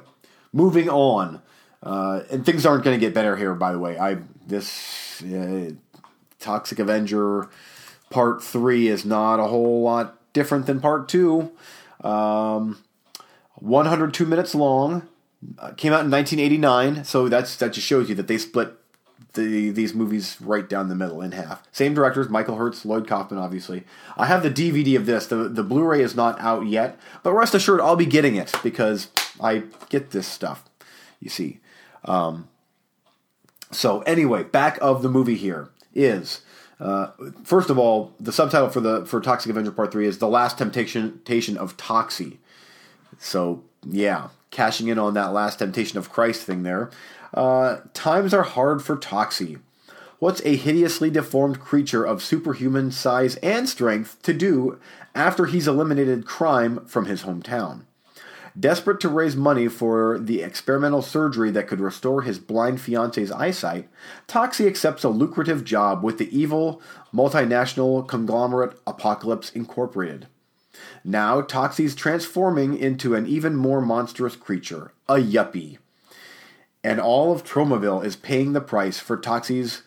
moving 0.52 0.90
on, 0.90 1.42
uh, 1.84 2.22
and 2.32 2.46
things 2.46 2.66
aren't 2.66 2.84
going 2.84 3.00
to 3.00 3.06
get 3.06 3.14
better 3.14 3.36
here. 3.36 3.54
By 3.54 3.72
the 3.72 3.80
way, 3.80 3.98
I 4.00 4.18
this 4.48 5.22
uh, 5.24 5.72
Toxic 6.40 6.80
Avenger 6.80 7.50
Part 8.10 8.44
three 8.44 8.88
is 8.88 9.06
not 9.06 9.40
a 9.40 9.48
whole 9.48 9.82
lot 9.82 10.18
different 10.34 10.66
than 10.68 10.80
part 10.80 11.10
two. 11.10 11.52
Um, 12.04 12.84
102 13.56 14.26
minutes 14.26 14.54
long. 14.54 15.08
Uh, 15.58 15.72
came 15.72 15.92
out 15.92 16.06
in 16.06 16.12
1989, 16.12 17.04
so 17.04 17.28
that's 17.28 17.56
that 17.58 17.74
just 17.74 17.86
shows 17.86 18.08
you 18.08 18.16
that 18.16 18.28
they 18.28 18.38
split 18.38 18.78
the, 19.34 19.72
these 19.72 19.94
movies 19.94 20.38
right 20.40 20.70
down 20.70 20.90
the 20.90 20.96
middle 20.96 21.22
in 21.22 21.32
half. 21.32 21.68
Same 21.72 21.94
directors, 21.94 22.30
Michael 22.30 22.56
Herz, 22.56 22.86
Lloyd 22.86 23.08
Kaufman, 23.08 23.40
obviously. 23.40 23.84
I 24.16 24.28
have 24.28 24.44
the 24.44 24.50
DVD 24.50 24.96
of 24.96 25.06
this. 25.06 25.26
The, 25.26 25.50
the 25.50 25.64
Blu 25.64 25.84
ray 25.84 26.02
is 26.02 26.16
not 26.16 26.40
out 26.40 26.68
yet, 26.68 27.00
but 27.24 27.34
rest 27.34 27.54
assured 27.54 27.82
I'll 27.82 27.96
be 27.96 28.06
getting 28.06 28.36
it 28.36 28.54
because 28.64 29.10
I 29.42 29.64
get 29.90 30.12
this 30.12 30.28
stuff, 30.28 30.64
you 31.20 31.30
see. 31.30 31.60
Um, 32.06 32.48
so, 33.72 34.02
anyway, 34.02 34.44
back 34.44 34.78
of 34.82 35.02
the 35.02 35.10
movie 35.10 35.36
here 35.36 35.70
is. 35.94 36.42
Uh, 36.80 37.12
first 37.44 37.70
of 37.70 37.78
all, 37.78 38.14
the 38.20 38.32
subtitle 38.32 38.68
for 38.70 38.82
the 38.82 39.06
for 39.06 39.22
Toxic 39.22 39.50
Avenger 39.50 39.72
Part 39.72 39.92
Three 39.92 40.06
is 40.06 40.18
"The 40.18 40.28
Last 40.28 40.58
Temptation 40.58 41.58
of 41.58 41.78
Toxie." 41.78 42.38
So 43.20 43.64
yeah, 43.88 44.30
cashing 44.52 44.88
in 44.88 45.00
on 45.00 45.14
that 45.14 45.34
last 45.34 45.60
temptation 45.60 45.98
of 45.98 46.12
Christ 46.12 46.44
thing 46.44 46.64
there. 46.64 46.90
Uh, 47.34 47.78
times 47.94 48.34
are 48.34 48.44
hard 48.44 48.84
for 48.84 48.98
Toxie. 48.98 49.60
What's 50.20 50.42
a 50.46 50.56
hideously 50.56 51.10
deformed 51.10 51.60
creature 51.60 52.06
of 52.06 52.24
superhuman 52.24 52.92
size 52.92 53.36
and 53.38 53.68
strength 53.68 54.22
to 54.24 54.34
do 54.34 54.80
after 55.14 55.48
he's 55.48 55.68
eliminated 55.68 56.26
crime 56.26 56.86
from 56.86 57.06
his 57.06 57.24
hometown? 57.24 57.82
Desperate 58.60 59.00
to 59.00 59.10
raise 59.10 59.36
money 59.36 59.68
for 59.68 60.20
the 60.20 60.42
experimental 60.42 61.02
surgery 61.02 61.50
that 61.52 61.68
could 61.68 61.80
restore 61.80 62.22
his 62.22 62.38
blind 62.38 62.80
fiance's 62.80 63.32
eyesight, 63.32 63.90
Toxie 64.28 64.68
accepts 64.68 65.04
a 65.04 65.10
lucrative 65.10 65.64
job 65.64 66.04
with 66.04 66.20
the 66.20 66.38
evil 66.38 66.80
multinational 67.12 68.08
conglomerate 68.08 68.80
Apocalypse 68.86 69.50
Incorporated. 69.52 70.28
Now, 71.04 71.42
Toxie's 71.42 71.96
transforming 71.96 72.78
into 72.78 73.16
an 73.16 73.26
even 73.26 73.56
more 73.56 73.82
monstrous 73.82 74.36
creature, 74.36 74.94
a 75.10 75.16
yuppie. 75.16 75.80
And 76.84 77.00
all 77.00 77.32
of 77.32 77.44
Tromaville 77.44 78.06
is 78.06 78.16
paying 78.16 78.54
the 78.54 78.62
price 78.62 79.00
for 79.00 79.18
Toxie's 79.18 79.82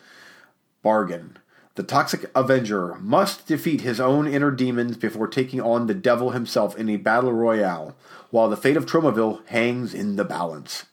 bargain. 0.81 1.37
The 1.77 1.83
Toxic 1.83 2.25
Avenger 2.33 2.95
must 2.95 3.45
defeat 3.45 3.81
his 3.81 3.99
own 3.99 4.27
inner 4.27 4.49
demons 4.49 4.97
before 4.97 5.27
taking 5.27 5.61
on 5.61 5.85
the 5.85 5.93
devil 5.93 6.31
himself 6.31 6.75
in 6.75 6.89
a 6.89 6.97
battle 6.97 7.31
royale, 7.31 7.95
while 8.31 8.49
the 8.49 8.57
fate 8.57 8.77
of 8.77 8.87
Tromaville 8.87 9.45
hangs 9.45 9.93
in 9.93 10.15
the 10.15 10.25
balance. 10.25 10.85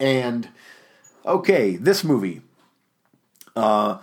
And, 0.00 0.48
okay, 1.26 1.76
this 1.76 2.02
movie. 2.02 2.40
Uh, 3.54 3.98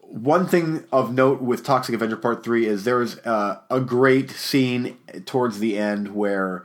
one 0.00 0.48
thing 0.48 0.82
of 0.90 1.14
note 1.14 1.40
with 1.40 1.62
Toxic 1.62 1.94
Avenger 1.94 2.16
Part 2.16 2.42
3 2.42 2.66
is 2.66 2.82
there's 2.82 3.16
uh, 3.18 3.60
a 3.70 3.80
great 3.80 4.32
scene 4.32 4.96
towards 5.26 5.60
the 5.60 5.78
end 5.78 6.16
where 6.16 6.64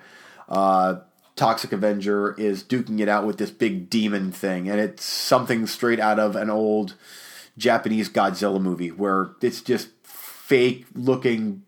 uh, 0.49 1.01
Toxic 1.35 1.71
Avenger 1.71 2.33
is 2.33 2.63
duking 2.63 2.99
it 2.99 3.07
out 3.07 3.27
with 3.27 3.37
this 3.37 3.51
big 3.51 3.91
demon 3.91 4.31
thing, 4.31 4.67
and 4.67 4.79
it's 4.79 5.05
something 5.05 5.67
straight 5.67 5.99
out 5.99 6.17
of 6.17 6.35
an 6.35 6.49
old 6.49 6.95
Japanese 7.57 8.09
Godzilla 8.09 8.61
movie 8.61 8.91
where 8.91 9.31
it's 9.41 9.61
just 9.61 9.89
fake 10.03 10.85
looking 10.93 11.63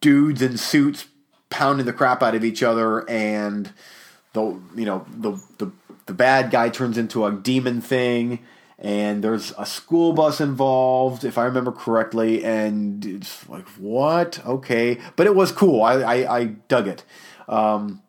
dudes 0.00 0.42
in 0.42 0.56
suits 0.56 1.06
pounding 1.50 1.86
the 1.86 1.92
crap 1.92 2.22
out 2.22 2.34
of 2.34 2.44
each 2.44 2.62
other 2.62 3.08
and 3.10 3.72
the 4.32 4.58
you 4.76 4.84
know 4.84 5.04
the 5.10 5.32
the, 5.58 5.70
the 6.06 6.14
bad 6.14 6.50
guy 6.50 6.68
turns 6.68 6.96
into 6.96 7.26
a 7.26 7.32
demon 7.32 7.80
thing 7.80 8.38
and 8.78 9.22
there's 9.22 9.52
a 9.58 9.66
school 9.66 10.12
bus 10.12 10.40
involved 10.40 11.24
if 11.24 11.36
i 11.36 11.44
remember 11.44 11.72
correctly 11.72 12.42
and 12.44 13.04
it's 13.04 13.48
like 13.48 13.66
what? 13.78 14.44
Okay. 14.46 14.98
But 15.16 15.26
it 15.26 15.34
was 15.34 15.52
cool. 15.52 15.82
I 15.82 15.94
i, 16.00 16.38
I 16.38 16.44
dug 16.44 16.88
it. 16.88 17.04
Um, 17.48 18.02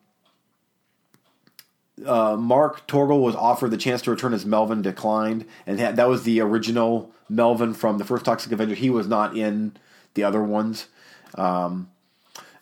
uh, 2.06 2.36
Mark 2.36 2.86
Torgl 2.86 3.20
was 3.20 3.34
offered 3.34 3.70
the 3.70 3.76
chance 3.76 4.02
to 4.02 4.10
return 4.10 4.34
as 4.34 4.46
Melvin, 4.46 4.82
declined, 4.82 5.46
and 5.66 5.78
that 5.78 6.08
was 6.08 6.24
the 6.24 6.40
original 6.40 7.10
Melvin 7.28 7.74
from 7.74 7.98
the 7.98 8.04
first 8.04 8.24
Toxic 8.24 8.52
Avenger. 8.52 8.74
He 8.74 8.90
was 8.90 9.06
not 9.06 9.36
in 9.36 9.76
the 10.14 10.24
other 10.24 10.42
ones. 10.42 10.88
Um, 11.34 11.90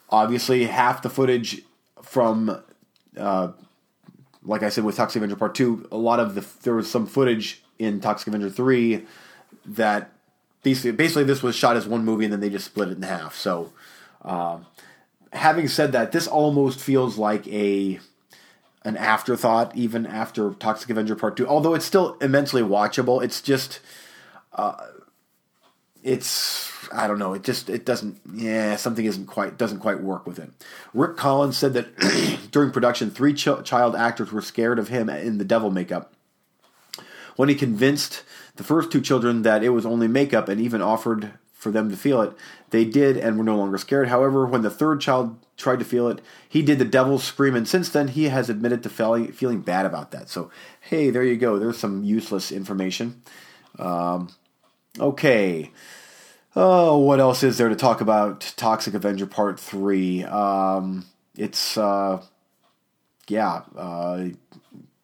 obviously, 0.08 0.64
half 0.64 1.02
the 1.02 1.10
footage 1.10 1.62
from, 2.02 2.62
uh, 3.16 3.48
like 4.42 4.62
I 4.62 4.68
said, 4.68 4.84
with 4.84 4.96
Toxic 4.96 5.20
Avenger 5.20 5.36
Part 5.36 5.54
Two, 5.54 5.88
a 5.90 5.96
lot 5.96 6.20
of 6.20 6.34
the 6.34 6.46
there 6.62 6.74
was 6.74 6.90
some 6.90 7.06
footage 7.06 7.62
in 7.78 8.00
Toxic 8.00 8.28
Avenger 8.28 8.50
Three 8.50 9.06
that 9.64 10.12
basically 10.62 10.92
basically 10.92 11.24
this 11.24 11.42
was 11.42 11.56
shot 11.56 11.76
as 11.76 11.86
one 11.86 12.04
movie 12.04 12.24
and 12.24 12.32
then 12.32 12.40
they 12.40 12.50
just 12.50 12.66
split 12.66 12.88
it 12.88 12.96
in 12.96 13.02
half. 13.02 13.34
So, 13.34 13.72
uh, 14.24 14.58
having 15.32 15.68
said 15.68 15.92
that, 15.92 16.12
this 16.12 16.26
almost 16.26 16.80
feels 16.80 17.18
like 17.18 17.46
a 17.48 18.00
an 18.82 18.96
afterthought 18.96 19.76
even 19.76 20.06
after 20.06 20.52
Toxic 20.54 20.90
Avenger 20.90 21.14
Part 21.14 21.36
2. 21.36 21.46
Although 21.46 21.74
it's 21.74 21.84
still 21.84 22.16
immensely 22.20 22.62
watchable, 22.62 23.22
it's 23.22 23.40
just 23.40 23.80
uh, 24.52 24.86
it's 26.02 26.70
I 26.92 27.06
don't 27.06 27.18
know, 27.18 27.34
it 27.34 27.42
just 27.42 27.68
it 27.68 27.84
doesn't 27.84 28.20
yeah, 28.32 28.76
something 28.76 29.04
isn't 29.04 29.26
quite 29.26 29.58
doesn't 29.58 29.80
quite 29.80 30.02
work 30.02 30.26
with 30.26 30.38
it. 30.38 30.50
Rick 30.94 31.16
Collins 31.16 31.58
said 31.58 31.74
that 31.74 32.48
during 32.50 32.70
production 32.70 33.10
three 33.10 33.34
ch- 33.34 33.64
child 33.64 33.94
actors 33.94 34.32
were 34.32 34.42
scared 34.42 34.78
of 34.78 34.88
him 34.88 35.08
in 35.08 35.38
the 35.38 35.44
devil 35.44 35.70
makeup. 35.70 36.14
When 37.36 37.48
he 37.48 37.54
convinced 37.54 38.22
the 38.56 38.64
first 38.64 38.90
two 38.90 39.00
children 39.00 39.42
that 39.42 39.62
it 39.62 39.70
was 39.70 39.86
only 39.86 40.08
makeup 40.08 40.48
and 40.48 40.60
even 40.60 40.82
offered 40.82 41.32
for 41.52 41.70
them 41.70 41.90
to 41.90 41.96
feel 41.96 42.22
it, 42.22 42.32
they 42.70 42.84
did 42.84 43.16
and 43.16 43.36
were 43.36 43.44
no 43.44 43.56
longer 43.56 43.78
scared. 43.78 44.08
However, 44.08 44.46
when 44.46 44.62
the 44.62 44.70
third 44.70 45.00
child 45.00 45.38
tried 45.60 45.78
to 45.78 45.84
feel 45.84 46.08
it. 46.08 46.20
He 46.48 46.62
did 46.62 46.78
the 46.78 46.84
devil's 46.84 47.22
scream, 47.22 47.54
and 47.54 47.68
since 47.68 47.88
then 47.88 48.08
he 48.08 48.24
has 48.24 48.50
admitted 48.50 48.82
to 48.82 48.88
feeling, 48.88 49.32
feeling 49.32 49.60
bad 49.60 49.86
about 49.86 50.10
that. 50.10 50.28
So, 50.28 50.50
hey, 50.80 51.10
there 51.10 51.22
you 51.22 51.36
go. 51.36 51.58
There's 51.58 51.78
some 51.78 52.02
useless 52.02 52.50
information. 52.50 53.22
Um, 53.78 54.30
okay. 54.98 55.70
Oh, 56.56 56.98
what 56.98 57.20
else 57.20 57.42
is 57.42 57.58
there 57.58 57.68
to 57.68 57.76
talk 57.76 58.00
about? 58.00 58.52
Toxic 58.56 58.94
Avenger 58.94 59.26
Part 59.26 59.60
3. 59.60 60.24
Um, 60.24 61.06
it's, 61.36 61.78
uh, 61.78 62.22
yeah, 63.28 63.62
uh, 63.76 64.30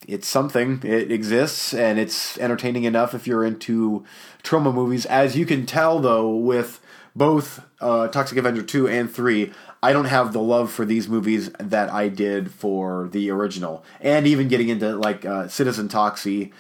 it's 0.09 0.27
something. 0.27 0.81
It 0.83 1.13
exists 1.13 1.73
and 1.73 1.99
it's 1.99 2.39
entertaining 2.39 2.85
enough 2.85 3.15
if 3.15 3.27
you're 3.27 3.45
into 3.45 4.05
Troma 4.43 4.75
movies. 4.75 5.07
As 5.07 5.37
you 5.37 5.47
can 5.47 5.67
tell, 5.67 6.01
though, 6.01 6.35
with 6.35 6.81
both 7.15 7.65
uh, 7.81 8.09
Toxic 8.09 8.39
Avenger 8.39 8.63
2 8.63 8.89
and 8.89 9.11
3, 9.11 9.53
I 9.87 9.93
don't 9.93 10.07
have 10.07 10.33
the 10.33 10.41
love 10.41 10.73
for 10.73 10.85
these 10.85 11.09
movies 11.09 11.49
that 11.61 11.93
I 11.93 12.09
did 12.09 12.51
for 12.51 13.09
the 13.13 13.31
original. 13.31 13.85
And 14.01 14.27
even 14.27 14.49
getting 14.49 14.69
into 14.69 14.97
like 14.97 15.25
uh, 15.25 15.47
Citizen 15.47 15.89
Toxie 15.89 16.51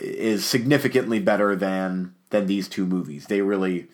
is 0.00 0.44
significantly 0.44 1.18
better 1.18 1.56
than 1.56 2.14
than 2.30 2.46
these 2.46 2.68
two 2.68 2.86
movies. 2.86 3.26
They 3.26 3.40
really 3.40 3.88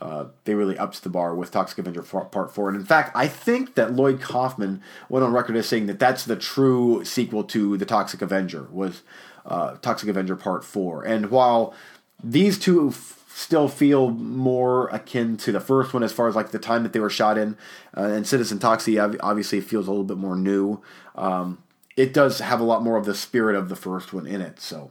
uh, 0.00 0.26
they 0.44 0.54
really 0.54 0.78
ups 0.78 1.00
the 1.00 1.08
bar 1.08 1.34
with 1.34 1.50
Toxic 1.50 1.78
Avenger 1.78 2.02
Part 2.02 2.54
Four. 2.54 2.68
And 2.68 2.78
in 2.78 2.86
fact, 2.86 3.16
I 3.16 3.26
think 3.26 3.74
that 3.74 3.94
Lloyd 3.94 4.20
Kaufman 4.20 4.80
went 5.08 5.24
on 5.24 5.32
record 5.32 5.56
as 5.56 5.66
saying 5.66 5.86
that 5.86 5.98
that's 5.98 6.24
the 6.24 6.36
true 6.36 7.04
sequel 7.04 7.42
to 7.44 7.76
the 7.76 7.84
Toxic 7.84 8.22
Avenger 8.22 8.68
was 8.70 9.02
uh, 9.44 9.74
Toxic 9.82 10.08
Avenger 10.08 10.36
Part 10.36 10.64
Four. 10.64 11.02
And 11.02 11.32
while 11.32 11.74
these 12.22 12.60
two 12.60 12.90
f- 12.90 13.24
still 13.36 13.68
feel 13.68 14.10
more 14.10 14.88
akin 14.88 15.36
to 15.36 15.52
the 15.52 15.60
first 15.60 15.92
one 15.92 16.02
as 16.02 16.10
far 16.10 16.26
as 16.26 16.34
like 16.34 16.52
the 16.52 16.58
time 16.58 16.82
that 16.84 16.94
they 16.94 17.00
were 17.00 17.10
shot 17.10 17.36
in, 17.36 17.56
uh, 17.94 18.02
and 18.02 18.26
Citizen 18.26 18.58
Toxie 18.58 18.98
obviously 19.20 19.60
feels 19.60 19.86
a 19.86 19.90
little 19.90 20.04
bit 20.04 20.16
more 20.16 20.36
new. 20.36 20.80
Um, 21.14 21.62
it 21.96 22.14
does 22.14 22.38
have 22.38 22.60
a 22.60 22.64
lot 22.64 22.82
more 22.82 22.96
of 22.96 23.04
the 23.04 23.14
spirit 23.14 23.54
of 23.56 23.68
the 23.68 23.76
first 23.76 24.12
one 24.12 24.26
in 24.26 24.40
it. 24.40 24.60
So. 24.60 24.90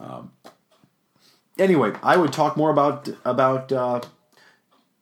Um, 0.00 0.32
anyway, 1.58 1.92
I 2.02 2.16
would 2.16 2.32
talk 2.32 2.56
more 2.56 2.70
about 2.70 3.08
about 3.24 3.72
uh, 3.72 4.00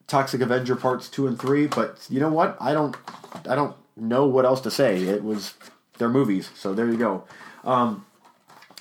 Toxic 0.07 0.41
Avenger 0.41 0.77
parts 0.77 1.09
two 1.09 1.27
and 1.27 1.39
three, 1.39 1.67
but 1.67 2.07
you 2.09 2.21
know 2.21 2.31
what? 2.31 2.57
I 2.61 2.73
don't 2.73 2.97
I 3.49 3.55
don't 3.55 3.77
know 3.97 4.27
what 4.27 4.45
else 4.45 4.61
to 4.63 4.71
say. 4.71 5.03
It 5.03 5.23
was 5.23 5.55
their 5.99 6.09
movies, 6.09 6.51
so 6.55 6.75
there 6.75 6.87
you 6.87 6.97
go. 6.97 7.25
Um, 7.65 8.07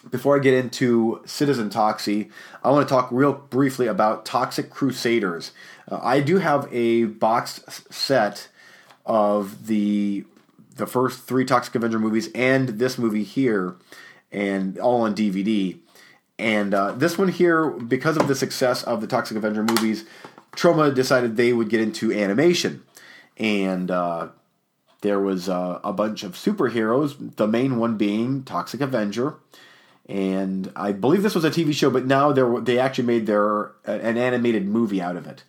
before 0.09 0.35
I 0.35 0.39
get 0.39 0.53
into 0.53 1.21
Citizen 1.25 1.69
Toxie, 1.69 2.29
I 2.63 2.71
want 2.71 2.87
to 2.87 2.93
talk 2.93 3.09
real 3.11 3.33
briefly 3.33 3.87
about 3.87 4.25
Toxic 4.25 4.69
Crusaders. 4.69 5.51
Uh, 5.89 5.99
I 6.01 6.19
do 6.19 6.37
have 6.37 6.67
a 6.71 7.05
boxed 7.05 7.93
set 7.93 8.49
of 9.05 9.67
the 9.67 10.25
the 10.75 10.85
first 10.85 11.23
three 11.23 11.45
Toxic 11.45 11.73
Avenger 11.73 11.99
movies 11.99 12.29
and 12.35 12.67
this 12.67 12.97
movie 12.97 13.23
here, 13.23 13.75
and 14.31 14.77
all 14.77 15.01
on 15.01 15.15
DVD. 15.15 15.77
And 16.37 16.73
uh, 16.73 16.91
this 16.91 17.17
one 17.17 17.29
here, 17.29 17.69
because 17.69 18.17
of 18.17 18.27
the 18.27 18.35
success 18.35 18.83
of 18.83 18.99
the 18.99 19.07
Toxic 19.07 19.37
Avenger 19.37 19.63
movies, 19.63 20.03
Troma 20.55 20.93
decided 20.93 21.37
they 21.37 21.53
would 21.53 21.69
get 21.69 21.79
into 21.79 22.11
animation. 22.11 22.83
And 23.37 23.89
uh, 23.89 24.29
there 25.01 25.19
was 25.19 25.47
uh, 25.47 25.79
a 25.83 25.93
bunch 25.93 26.23
of 26.23 26.33
superheroes, 26.33 27.35
the 27.37 27.47
main 27.47 27.77
one 27.77 27.95
being 27.95 28.43
Toxic 28.43 28.81
Avenger. 28.81 29.35
And 30.07 30.71
I 30.75 30.91
believe 30.91 31.23
this 31.23 31.33
was 31.33 31.45
a 31.45 31.49
TV 31.49 31.73
show, 31.73 31.89
but 31.89 32.05
now 32.05 32.31
they 32.31 32.77
actually 32.77 33.05
made 33.05 33.25
their 33.25 33.71
an 33.85 34.17
animated 34.17 34.67
movie 34.67 35.01
out 35.01 35.15
of 35.15 35.25
it. 35.25 35.43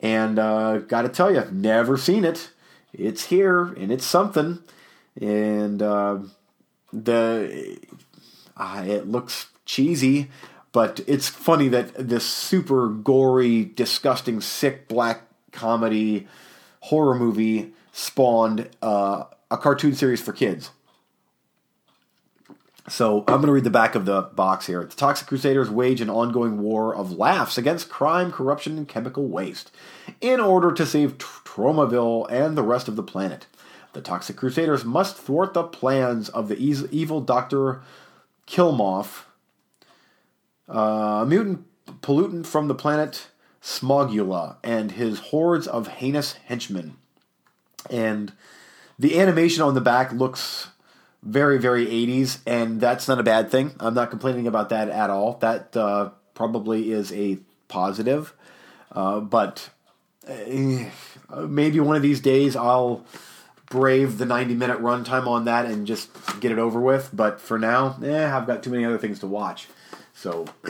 And 0.00 0.38
uh, 0.38 0.78
got 0.78 1.02
to 1.02 1.08
tell 1.08 1.32
you, 1.32 1.44
never 1.50 1.96
seen 1.96 2.24
it. 2.24 2.50
It's 2.92 3.26
here 3.26 3.64
and 3.64 3.90
it's 3.90 4.04
something. 4.04 4.58
And 5.20 5.80
uh, 5.80 6.18
the 6.92 7.78
uh, 8.56 8.84
it 8.86 9.08
looks 9.08 9.46
cheesy, 9.64 10.30
but 10.72 11.00
it's 11.06 11.28
funny 11.28 11.68
that 11.68 11.94
this 11.96 12.26
super 12.26 12.88
gory, 12.88 13.64
disgusting, 13.64 14.40
sick 14.40 14.86
black 14.88 15.22
comedy 15.52 16.26
horror 16.80 17.14
movie 17.14 17.72
spawned 17.92 18.68
uh, 18.82 19.24
a 19.50 19.56
cartoon 19.56 19.94
series 19.94 20.20
for 20.20 20.32
kids. 20.32 20.70
So 22.88 23.20
I'm 23.20 23.36
going 23.36 23.46
to 23.46 23.52
read 23.52 23.64
the 23.64 23.70
back 23.70 23.94
of 23.94 24.04
the 24.04 24.22
box 24.22 24.66
here. 24.66 24.84
The 24.84 24.94
Toxic 24.94 25.26
Crusaders 25.26 25.70
wage 25.70 26.02
an 26.02 26.10
ongoing 26.10 26.60
war 26.60 26.94
of 26.94 27.12
laughs 27.12 27.56
against 27.56 27.88
crime, 27.88 28.30
corruption, 28.30 28.76
and 28.76 28.86
chemical 28.86 29.26
waste 29.26 29.70
in 30.20 30.38
order 30.38 30.70
to 30.72 30.84
save 30.84 31.16
Tromaville 31.16 32.30
and 32.30 32.58
the 32.58 32.62
rest 32.62 32.86
of 32.86 32.96
the 32.96 33.02
planet. 33.02 33.46
The 33.94 34.02
Toxic 34.02 34.36
Crusaders 34.36 34.84
must 34.84 35.16
thwart 35.16 35.54
the 35.54 35.62
plans 35.62 36.28
of 36.28 36.48
the 36.48 36.58
evil 36.58 37.20
Dr. 37.22 37.80
Killemoff, 38.46 39.24
uh, 40.68 41.22
a 41.22 41.26
mutant 41.26 41.64
pollutant 42.02 42.46
from 42.46 42.68
the 42.68 42.74
planet 42.74 43.28
Smogula 43.62 44.56
and 44.62 44.92
his 44.92 45.20
hordes 45.20 45.66
of 45.66 45.88
heinous 45.88 46.34
henchmen. 46.34 46.96
And 47.88 48.32
the 48.98 49.18
animation 49.18 49.62
on 49.62 49.74
the 49.74 49.80
back 49.80 50.12
looks 50.12 50.68
very, 51.24 51.58
very 51.58 51.86
80s, 51.86 52.38
and 52.46 52.80
that's 52.80 53.08
not 53.08 53.18
a 53.18 53.22
bad 53.22 53.50
thing. 53.50 53.74
I'm 53.80 53.94
not 53.94 54.10
complaining 54.10 54.46
about 54.46 54.68
that 54.68 54.88
at 54.88 55.10
all. 55.10 55.38
That 55.38 55.76
uh, 55.76 56.10
probably 56.34 56.92
is 56.92 57.12
a 57.12 57.38
positive. 57.68 58.34
Uh, 58.92 59.20
but 59.20 59.70
uh, 60.28 61.46
maybe 61.46 61.80
one 61.80 61.96
of 61.96 62.02
these 62.02 62.20
days 62.20 62.54
I'll 62.54 63.04
brave 63.66 64.18
the 64.18 64.26
90 64.26 64.54
minute 64.54 64.78
runtime 64.80 65.26
on 65.26 65.46
that 65.46 65.66
and 65.66 65.86
just 65.86 66.10
get 66.40 66.52
it 66.52 66.58
over 66.58 66.80
with. 66.80 67.10
But 67.12 67.40
for 67.40 67.58
now, 67.58 67.96
eh, 68.04 68.30
I've 68.30 68.46
got 68.46 68.62
too 68.62 68.70
many 68.70 68.84
other 68.84 68.98
things 68.98 69.18
to 69.20 69.26
watch. 69.26 69.68
So, 70.12 70.46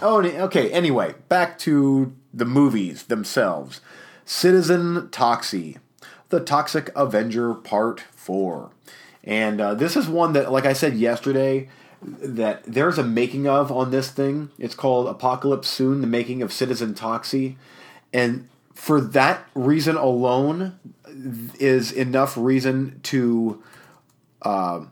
oh, 0.00 0.22
okay. 0.22 0.70
Anyway, 0.70 1.14
back 1.28 1.58
to 1.60 2.14
the 2.34 2.44
movies 2.44 3.04
themselves. 3.04 3.80
Citizen 4.24 5.08
Toxie, 5.08 5.78
The 6.28 6.40
Toxic 6.40 6.90
Avenger 6.94 7.54
Part 7.54 8.00
4. 8.00 8.70
And 9.26 9.60
uh, 9.60 9.74
this 9.74 9.96
is 9.96 10.08
one 10.08 10.32
that, 10.34 10.50
like 10.52 10.64
I 10.64 10.72
said 10.72 10.94
yesterday, 10.94 11.68
that 12.00 12.62
there's 12.64 12.98
a 12.98 13.02
making 13.02 13.48
of 13.48 13.72
on 13.72 13.90
this 13.90 14.10
thing. 14.10 14.50
It's 14.58 14.74
called 14.74 15.08
Apocalypse 15.08 15.68
Soon, 15.68 16.00
the 16.00 16.06
making 16.06 16.42
of 16.42 16.52
Citizen 16.52 16.94
Toxie. 16.94 17.56
And 18.12 18.48
for 18.72 19.00
that 19.00 19.48
reason 19.54 19.96
alone, 19.96 20.78
is 21.58 21.92
enough 21.92 22.36
reason 22.36 23.00
to 23.04 23.62
uh, 24.42 24.84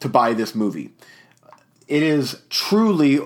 to 0.00 0.08
buy 0.08 0.32
this 0.32 0.54
movie. 0.54 0.92
It 1.88 2.02
is 2.02 2.42
truly 2.50 3.20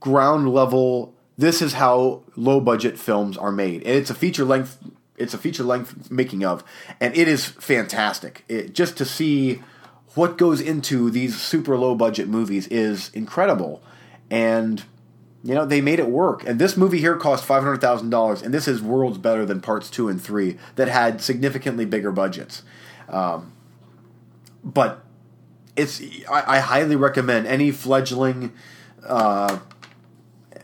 ground 0.00 0.52
level. 0.52 1.14
This 1.36 1.62
is 1.62 1.74
how 1.74 2.22
low 2.36 2.60
budget 2.60 2.98
films 2.98 3.36
are 3.36 3.52
made, 3.52 3.82
and 3.82 3.96
it's 3.96 4.10
a 4.10 4.14
feature 4.14 4.44
length. 4.44 4.78
It's 5.18 5.34
a 5.34 5.38
feature 5.38 5.64
length 5.64 6.10
making 6.10 6.44
of, 6.44 6.64
and 7.00 7.16
it 7.16 7.28
is 7.28 7.46
fantastic. 7.46 8.44
It, 8.48 8.72
just 8.72 8.96
to 8.98 9.04
see 9.04 9.62
what 10.14 10.38
goes 10.38 10.60
into 10.60 11.10
these 11.10 11.40
super 11.40 11.76
low 11.76 11.94
budget 11.94 12.28
movies 12.28 12.66
is 12.68 13.10
incredible, 13.14 13.82
and 14.30 14.82
you 15.44 15.54
know 15.54 15.64
they 15.64 15.80
made 15.80 15.98
it 15.98 16.08
work. 16.08 16.46
And 16.46 16.58
this 16.58 16.76
movie 16.76 16.98
here 16.98 17.16
cost 17.16 17.44
five 17.44 17.62
hundred 17.62 17.80
thousand 17.80 18.10
dollars, 18.10 18.42
and 18.42 18.52
this 18.52 18.66
is 18.66 18.82
worlds 18.82 19.18
better 19.18 19.44
than 19.44 19.60
parts 19.60 19.90
two 19.90 20.08
and 20.08 20.20
three 20.20 20.56
that 20.76 20.88
had 20.88 21.20
significantly 21.20 21.84
bigger 21.84 22.12
budgets. 22.12 22.62
Um, 23.08 23.52
but 24.64 25.04
it's 25.76 26.00
I, 26.30 26.56
I 26.56 26.58
highly 26.58 26.96
recommend 26.96 27.46
any 27.46 27.70
fledgling 27.70 28.52
uh, 29.06 29.58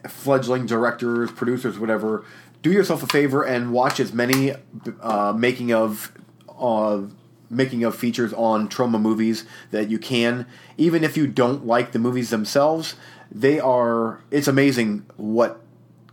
fledgling 0.09 0.67
directors, 0.67 1.31
producers, 1.31 1.79
whatever. 1.79 2.25
Do 2.64 2.72
yourself 2.72 3.03
a 3.03 3.07
favor 3.07 3.42
and 3.42 3.74
watch 3.74 4.00
as 4.00 4.14
many 4.14 4.55
uh, 5.03 5.35
making 5.37 5.70
of 5.70 6.11
uh, 6.59 7.03
making 7.50 7.85
of 7.85 7.94
features 7.94 8.33
on 8.33 8.70
Troma 8.70 8.98
movies 8.98 9.44
that 9.70 9.90
you 9.90 9.98
can. 9.98 10.46
Even 10.79 11.05
if 11.05 11.14
you 11.14 11.27
don't 11.27 11.66
like 11.66 11.92
the 11.92 11.98
movies 11.98 12.31
themselves, 12.31 12.96
they 13.31 13.61
are. 13.61 14.22
It's 14.31 14.48
amazing 14.48 15.05
what 15.18 15.61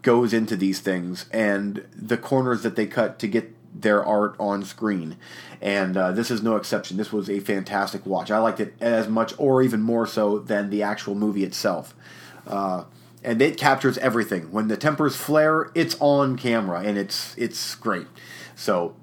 goes 0.02 0.34
into 0.34 0.58
these 0.58 0.82
things 0.82 1.26
and 1.32 1.88
the 1.96 2.18
corners 2.18 2.64
that 2.64 2.76
they 2.76 2.86
cut 2.86 3.18
to 3.20 3.28
get 3.28 3.56
their 3.74 4.04
art 4.04 4.36
on 4.38 4.66
screen. 4.66 5.16
And 5.62 5.96
uh, 5.96 6.12
this 6.12 6.30
is 6.30 6.44
no 6.44 6.58
exception. 6.58 6.98
This 6.98 7.14
was 7.14 7.30
a 7.30 7.40
fantastic 7.40 8.06
watch. 8.06 8.30
I 8.30 8.40
liked 8.40 8.60
it 8.60 8.74
as 8.82 9.08
much 9.08 9.34
or 9.38 9.62
even 9.62 9.82
more 9.82 10.06
so 10.06 10.38
than 10.38 10.70
the 10.70 10.84
actual 10.84 11.16
movie 11.16 11.46
itself. 11.46 11.96
Uh, 12.46 12.84
and 13.24 13.42
it 13.42 13.58
captures 13.58 13.98
everything. 14.00 14.52
When 14.52 14.68
the 14.68 14.78
tempers 14.78 15.16
flare, 15.16 15.72
it's 15.76 15.96
on 16.00 16.38
camera, 16.38 16.82
and 16.82 16.98
it's 16.98 17.36
it's 17.38 17.76
great. 17.76 18.08
So, 18.56 18.96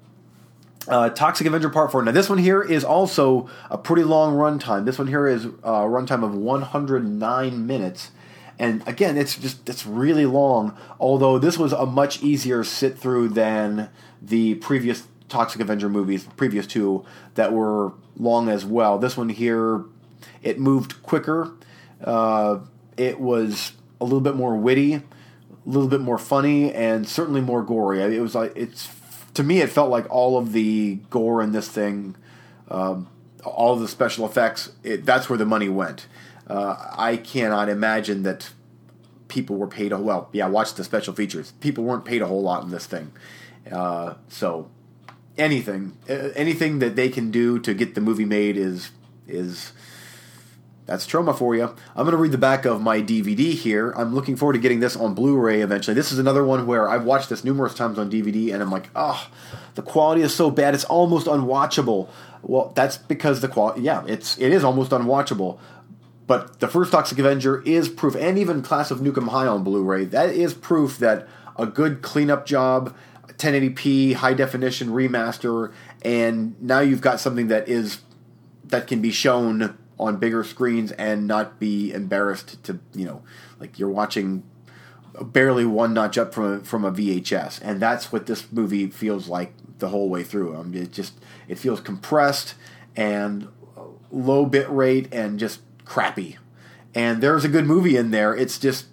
uh, 0.87 1.09
Toxic 1.09 1.47
Avenger 1.47 1.69
Part 1.69 1.91
Four. 1.91 2.03
Now, 2.03 2.11
this 2.11 2.29
one 2.29 2.37
here 2.37 2.61
is 2.61 2.83
also 2.83 3.49
a 3.69 3.77
pretty 3.77 4.03
long 4.03 4.35
runtime. 4.35 4.85
This 4.85 4.97
one 4.97 5.07
here 5.07 5.27
is 5.27 5.45
a 5.45 5.85
runtime 5.85 6.23
of 6.23 6.35
109 6.35 7.67
minutes, 7.67 8.11
and 8.57 8.85
again, 8.87 9.17
it's 9.17 9.35
just 9.35 9.67
it's 9.69 9.85
really 9.85 10.25
long. 10.25 10.77
Although 10.99 11.39
this 11.39 11.57
was 11.57 11.71
a 11.71 11.85
much 11.85 12.21
easier 12.21 12.63
sit 12.63 12.97
through 12.97 13.29
than 13.29 13.89
the 14.21 14.55
previous 14.55 15.07
Toxic 15.29 15.61
Avenger 15.61 15.87
movies, 15.87 16.27
previous 16.35 16.67
two 16.67 17.05
that 17.35 17.53
were 17.53 17.93
long 18.17 18.49
as 18.49 18.65
well. 18.65 18.97
This 18.97 19.15
one 19.15 19.29
here, 19.29 19.85
it 20.41 20.59
moved 20.59 21.01
quicker. 21.03 21.51
Uh, 22.03 22.59
it 22.97 23.19
was 23.19 23.73
a 23.99 24.03
little 24.03 24.21
bit 24.21 24.35
more 24.35 24.55
witty, 24.55 24.95
a 24.95 25.03
little 25.65 25.89
bit 25.89 26.01
more 26.01 26.17
funny, 26.17 26.73
and 26.73 27.07
certainly 27.07 27.41
more 27.41 27.63
gory. 27.63 28.01
It 28.01 28.21
was 28.21 28.35
like 28.35 28.53
it's 28.55 28.89
to 29.33 29.43
me, 29.43 29.61
it 29.61 29.69
felt 29.69 29.89
like 29.89 30.09
all 30.09 30.37
of 30.37 30.53
the 30.53 30.95
gore 31.09 31.41
in 31.41 31.51
this 31.51 31.69
thing, 31.69 32.15
um, 32.69 33.07
all 33.43 33.73
of 33.73 33.79
the 33.79 33.87
special 33.87 34.25
effects. 34.25 34.71
It, 34.83 35.05
that's 35.05 35.29
where 35.29 35.37
the 35.37 35.45
money 35.45 35.69
went. 35.69 36.07
Uh, 36.47 36.75
I 36.97 37.17
cannot 37.17 37.69
imagine 37.69 38.23
that 38.23 38.51
people 39.27 39.55
were 39.55 39.67
paid 39.67 39.91
a 39.91 39.97
well. 39.97 40.29
Yeah, 40.31 40.47
watch 40.47 40.73
the 40.73 40.83
special 40.83 41.13
features. 41.13 41.53
People 41.59 41.83
weren't 41.83 42.05
paid 42.05 42.21
a 42.21 42.25
whole 42.25 42.41
lot 42.41 42.63
in 42.63 42.71
this 42.71 42.85
thing. 42.85 43.11
Uh, 43.71 44.15
so 44.27 44.69
anything, 45.37 45.97
uh, 46.09 46.29
anything 46.35 46.79
that 46.79 46.95
they 46.95 47.09
can 47.09 47.31
do 47.31 47.59
to 47.59 47.73
get 47.73 47.95
the 47.95 48.01
movie 48.01 48.25
made 48.25 48.57
is 48.57 48.91
is 49.27 49.71
that's 50.89 51.05
Troma 51.05 51.37
for 51.37 51.55
you. 51.55 51.65
I'm 51.65 52.03
going 52.03 52.13
to 52.13 52.17
read 52.17 52.31
the 52.31 52.39
back 52.39 52.65
of 52.65 52.81
my 52.81 52.99
DVD 52.99 53.53
here. 53.53 53.93
I'm 53.95 54.15
looking 54.15 54.35
forward 54.35 54.53
to 54.53 54.59
getting 54.59 54.79
this 54.79 54.95
on 54.95 55.13
Blu-ray 55.13 55.61
eventually. 55.61 55.93
This 55.93 56.11
is 56.11 56.17
another 56.17 56.43
one 56.43 56.65
where 56.65 56.89
I've 56.89 57.03
watched 57.03 57.29
this 57.29 57.43
numerous 57.43 57.75
times 57.75 57.99
on 57.99 58.09
DVD, 58.09 58.51
and 58.51 58.63
I'm 58.63 58.71
like, 58.71 58.89
oh, 58.95 59.29
the 59.75 59.83
quality 59.83 60.23
is 60.23 60.35
so 60.35 60.49
bad, 60.49 60.73
it's 60.73 60.85
almost 60.85 61.27
unwatchable. 61.27 62.09
Well, 62.41 62.73
that's 62.75 62.97
because 62.97 63.41
the 63.41 63.47
quality, 63.47 63.81
yeah, 63.81 64.03
it's 64.07 64.39
it 64.39 64.51
is 64.51 64.63
almost 64.63 64.89
unwatchable. 64.89 65.59
But 66.25 66.59
the 66.59 66.67
first 66.67 66.91
Toxic 66.91 67.19
Avenger 67.19 67.61
is 67.67 67.87
proof, 67.87 68.15
and 68.15 68.39
even 68.39 68.63
Class 68.63 68.89
of 68.89 68.99
Nuke 68.99 69.17
'Em 69.17 69.27
High 69.27 69.45
on 69.45 69.63
Blu-ray, 69.63 70.05
that 70.05 70.31
is 70.31 70.55
proof 70.55 70.97
that 70.97 71.27
a 71.55 71.67
good 71.67 72.01
cleanup 72.01 72.47
job, 72.47 72.95
1080p, 73.37 74.13
high 74.13 74.33
definition 74.33 74.89
remaster, 74.89 75.71
and 76.01 76.59
now 76.59 76.79
you've 76.79 77.01
got 77.01 77.19
something 77.19 77.47
that 77.49 77.69
is 77.69 77.99
that 78.65 78.87
can 78.87 79.01
be 79.01 79.11
shown 79.11 79.77
on 79.99 80.17
bigger 80.17 80.43
screens 80.43 80.91
and 80.93 81.27
not 81.27 81.59
be 81.59 81.91
embarrassed 81.91 82.63
to 82.63 82.79
you 82.93 83.05
know 83.05 83.21
like 83.59 83.77
you're 83.77 83.89
watching 83.89 84.43
barely 85.21 85.65
one 85.65 85.93
notch 85.93 86.17
up 86.17 86.33
from 86.33 86.43
a, 86.53 86.59
from 86.61 86.85
a 86.85 86.91
VHS 86.91 87.59
and 87.61 87.81
that's 87.81 88.11
what 88.11 88.25
this 88.25 88.51
movie 88.51 88.87
feels 88.87 89.27
like 89.27 89.53
the 89.79 89.89
whole 89.89 90.09
way 90.09 90.23
through. 90.23 90.55
I 90.55 90.63
mean, 90.63 90.83
it 90.83 90.91
just 90.91 91.13
it 91.47 91.57
feels 91.57 91.79
compressed 91.79 92.55
and 92.95 93.47
low 94.11 94.45
bit 94.45 94.69
rate 94.69 95.11
and 95.13 95.39
just 95.39 95.61
crappy. 95.85 96.37
And 96.93 97.21
there's 97.21 97.45
a 97.45 97.49
good 97.49 97.65
movie 97.65 97.97
in 97.97 98.11
there. 98.11 98.35
It's 98.35 98.59
just 98.59 98.85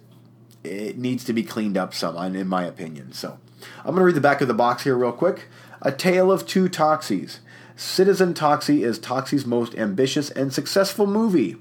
it 0.63 0.97
needs 0.97 1.23
to 1.25 1.33
be 1.33 1.43
cleaned 1.43 1.77
up 1.77 1.93
some 1.93 2.17
in 2.35 2.47
my 2.47 2.63
opinion. 2.63 3.13
So 3.13 3.39
I'm 3.79 3.91
going 3.91 3.97
to 3.97 4.05
read 4.05 4.15
the 4.15 4.21
back 4.21 4.41
of 4.41 4.47
the 4.47 4.53
box 4.53 4.83
here 4.83 4.97
real 4.97 5.11
quick. 5.11 5.47
A 5.81 5.91
tale 5.91 6.31
of 6.31 6.47
two 6.47 6.67
toxies 6.67 7.39
Citizen 7.77 8.33
Toxie 8.33 8.83
is 8.83 8.97
Toxie's 8.97 9.45
most 9.45 9.75
ambitious 9.75 10.31
and 10.31 10.51
successful 10.51 11.05
movie. 11.05 11.57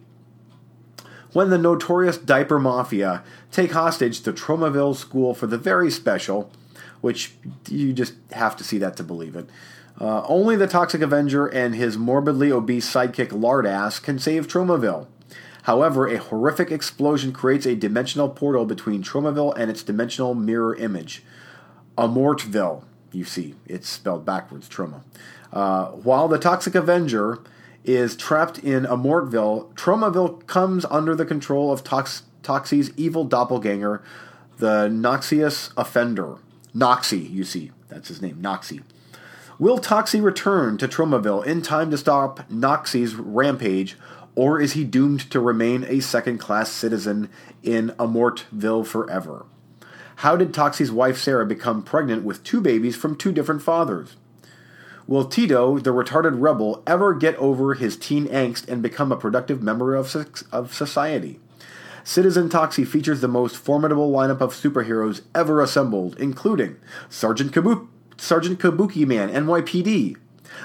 When 1.34 1.50
the 1.50 1.58
notorious 1.58 2.16
Diaper 2.16 2.58
Mafia 2.58 3.22
take 3.52 3.72
hostage 3.72 4.22
the 4.22 4.32
Tromaville 4.32 4.96
School 4.96 5.34
for 5.34 5.46
the 5.46 5.58
very 5.58 5.90
special, 5.90 6.50
which 7.02 7.34
you 7.68 7.92
just 7.92 8.14
have 8.32 8.56
to 8.56 8.64
see 8.64 8.78
that 8.78 8.96
to 8.96 9.02
believe 9.02 9.36
it, 9.36 9.50
uh, 10.00 10.22
only 10.26 10.56
the 10.56 10.66
Toxic 10.66 11.02
Avenger 11.02 11.48
and 11.48 11.74
his 11.74 11.98
morbidly 11.98 12.50
obese 12.50 12.90
sidekick 12.90 13.28
Lardass 13.28 14.02
can 14.02 14.18
save 14.18 14.48
Tromaville. 14.48 15.08
However, 15.64 16.06
a 16.06 16.16
horrific 16.16 16.70
explosion 16.70 17.32
creates 17.32 17.66
a 17.66 17.74
dimensional 17.74 18.30
portal 18.30 18.64
between 18.64 19.02
Tromaville 19.02 19.54
and 19.54 19.70
its 19.70 19.82
dimensional 19.82 20.34
mirror 20.34 20.74
image, 20.76 21.22
Amortville. 21.98 22.84
You 23.12 23.24
see, 23.24 23.54
it's 23.66 23.88
spelled 23.88 24.24
backwards, 24.24 24.68
Troma. 24.68 25.02
Uh, 25.56 25.86
while 25.92 26.28
the 26.28 26.38
Toxic 26.38 26.74
Avenger 26.74 27.38
is 27.82 28.14
trapped 28.14 28.58
in 28.58 28.84
Amortville, 28.84 29.72
Tromaville 29.72 30.46
comes 30.46 30.84
under 30.90 31.14
the 31.14 31.24
control 31.24 31.72
of 31.72 31.82
Tox- 31.82 32.24
Toxie's 32.42 32.92
evil 32.98 33.24
doppelganger, 33.24 34.02
the 34.58 34.88
Noxious 34.88 35.70
Offender. 35.78 36.36
Noxie, 36.74 37.30
you 37.30 37.42
see. 37.42 37.72
That's 37.88 38.08
his 38.08 38.20
name, 38.20 38.36
Noxie. 38.36 38.82
Will 39.58 39.78
Toxie 39.78 40.22
return 40.22 40.76
to 40.76 40.86
Tromaville 40.86 41.46
in 41.46 41.62
time 41.62 41.90
to 41.90 41.96
stop 41.96 42.46
Noxie's 42.50 43.14
rampage, 43.14 43.96
or 44.34 44.60
is 44.60 44.74
he 44.74 44.84
doomed 44.84 45.30
to 45.30 45.40
remain 45.40 45.84
a 45.84 46.00
second 46.00 46.36
class 46.36 46.70
citizen 46.70 47.30
in 47.62 47.94
Amortville 47.98 48.86
forever? 48.86 49.46
How 50.16 50.36
did 50.36 50.52
Toxie's 50.52 50.92
wife 50.92 51.16
Sarah 51.16 51.46
become 51.46 51.82
pregnant 51.82 52.24
with 52.24 52.44
two 52.44 52.60
babies 52.60 52.94
from 52.94 53.16
two 53.16 53.32
different 53.32 53.62
fathers? 53.62 54.16
Will 55.08 55.24
Tito, 55.24 55.78
the 55.78 55.92
retarded 55.92 56.40
rebel, 56.40 56.82
ever 56.86 57.14
get 57.14 57.36
over 57.36 57.74
his 57.74 57.96
teen 57.96 58.26
angst 58.26 58.68
and 58.68 58.82
become 58.82 59.12
a 59.12 59.16
productive 59.16 59.62
member 59.62 59.94
of, 59.94 60.14
of 60.50 60.74
society? 60.74 61.38
Citizen 62.02 62.48
Toxie 62.48 62.86
features 62.86 63.20
the 63.20 63.28
most 63.28 63.56
formidable 63.56 64.10
lineup 64.10 64.40
of 64.40 64.54
superheroes 64.54 65.22
ever 65.34 65.60
assembled, 65.60 66.18
including 66.18 66.76
Sergeant, 67.08 67.52
Kabu- 67.52 67.88
Sergeant 68.16 68.58
Kabuki 68.58 69.06
Man, 69.06 69.28
NYPD, 69.28 70.16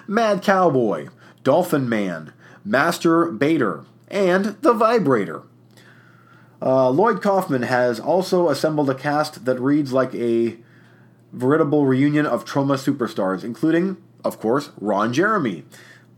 Mad 0.07 0.41
Cowboy, 0.41 1.09
Dolphin 1.43 1.89
Man, 1.89 2.33
Master 2.63 3.31
Bader, 3.31 3.85
and 4.07 4.57
The 4.61 4.73
Vibrator. 4.73 5.43
Uh, 6.61 6.89
Lloyd 6.89 7.23
Kaufman 7.23 7.63
has 7.63 7.99
also 7.99 8.49
assembled 8.49 8.89
a 8.89 8.95
cast 8.95 9.45
that 9.45 9.59
reads 9.59 9.91
like 9.91 10.13
a 10.13 10.57
veritable 11.33 11.85
reunion 11.85 12.27
of 12.27 12.45
Troma 12.45 12.77
superstars, 12.77 13.43
including 13.43 13.97
of 14.23 14.39
course, 14.39 14.71
Ron 14.79 15.13
Jeremy, 15.13 15.63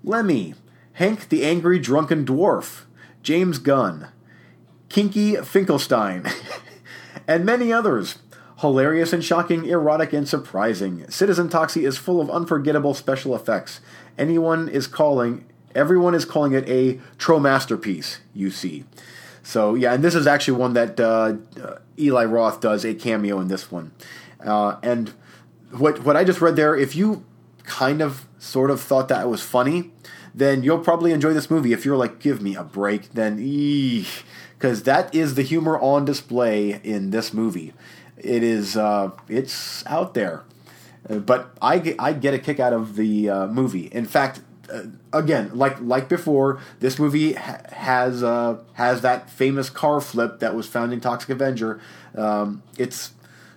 Lemmy, 0.03 0.55
Hank 0.93 1.29
the 1.29 1.43
Angry 1.43 1.79
Drunken 1.79 2.25
Dwarf, 2.25 2.83
James 3.21 3.57
Gunn, 3.57 4.09
Kinky 4.89 5.37
Finkelstein, 5.37 6.27
and 7.27 7.45
many 7.45 7.73
others. 7.73 8.19
Hilarious 8.59 9.11
and 9.11 9.23
shocking, 9.23 9.65
erotic 9.65 10.13
and 10.13 10.27
surprising. 10.27 11.09
Citizen 11.09 11.49
Toxie 11.49 11.85
is 11.85 11.97
full 11.97 12.21
of 12.21 12.29
unforgettable 12.29 12.93
special 12.93 13.35
effects. 13.35 13.81
Anyone 14.17 14.69
is 14.69 14.87
calling, 14.87 15.45
everyone 15.75 16.15
is 16.15 16.23
calling 16.23 16.53
it 16.53 16.67
a 16.69 16.93
Tromasterpiece. 17.17 18.19
You 18.33 18.51
see, 18.51 18.85
so 19.41 19.75
yeah, 19.75 19.93
and 19.93 20.03
this 20.03 20.15
is 20.15 20.27
actually 20.27 20.57
one 20.57 20.73
that 20.73 20.99
uh, 20.99 21.33
Eli 21.99 22.23
Roth 22.23 22.61
does 22.61 22.85
a 22.85 22.93
cameo 22.93 23.41
in 23.41 23.49
this 23.49 23.69
one, 23.69 23.91
uh, 24.45 24.77
and 24.81 25.13
what 25.71 26.03
what 26.03 26.15
I 26.15 26.23
just 26.23 26.39
read 26.39 26.55
there. 26.55 26.75
If 26.75 26.95
you 26.95 27.25
kind 27.63 28.01
of 28.01 28.27
sort 28.39 28.69
of 28.71 28.81
thought 28.81 29.07
that 29.07 29.23
it 29.23 29.27
was 29.27 29.41
funny, 29.41 29.91
then 30.35 30.63
you'll 30.63 30.79
probably 30.79 31.11
enjoy 31.11 31.33
this 31.33 31.49
movie. 31.49 31.73
If 31.73 31.85
you're 31.85 31.97
like, 31.97 32.19
give 32.19 32.41
me 32.41 32.55
a 32.55 32.63
break, 32.63 33.11
then 33.13 33.37
because 33.37 34.83
that 34.83 35.13
is 35.13 35.35
the 35.35 35.41
humor 35.41 35.77
on 35.79 36.05
display 36.05 36.79
in 36.83 37.11
this 37.11 37.33
movie. 37.33 37.73
It 38.17 38.43
is 38.43 38.77
uh, 38.77 39.11
it's 39.27 39.85
out 39.85 40.13
there, 40.13 40.43
uh, 41.09 41.17
but 41.17 41.55
I 41.61 41.95
I 41.99 42.13
get 42.13 42.33
a 42.33 42.39
kick 42.39 42.59
out 42.59 42.71
of 42.71 42.95
the 42.95 43.29
uh, 43.29 43.47
movie. 43.47 43.87
In 43.87 44.05
fact, 44.05 44.39
uh, 44.71 44.83
again, 45.11 45.51
like 45.53 45.81
like 45.81 46.07
before, 46.07 46.61
this 46.79 46.97
movie 46.97 47.33
ha- 47.33 47.61
has 47.71 48.23
uh, 48.23 48.59
has 48.73 49.01
that 49.01 49.29
famous 49.29 49.69
car 49.69 49.99
flip 49.99 50.39
that 50.39 50.55
was 50.55 50.67
found 50.67 50.93
in 50.93 51.01
Toxic 51.01 51.29
Avenger. 51.29 51.81
Um, 52.15 52.63
it's 52.77 53.11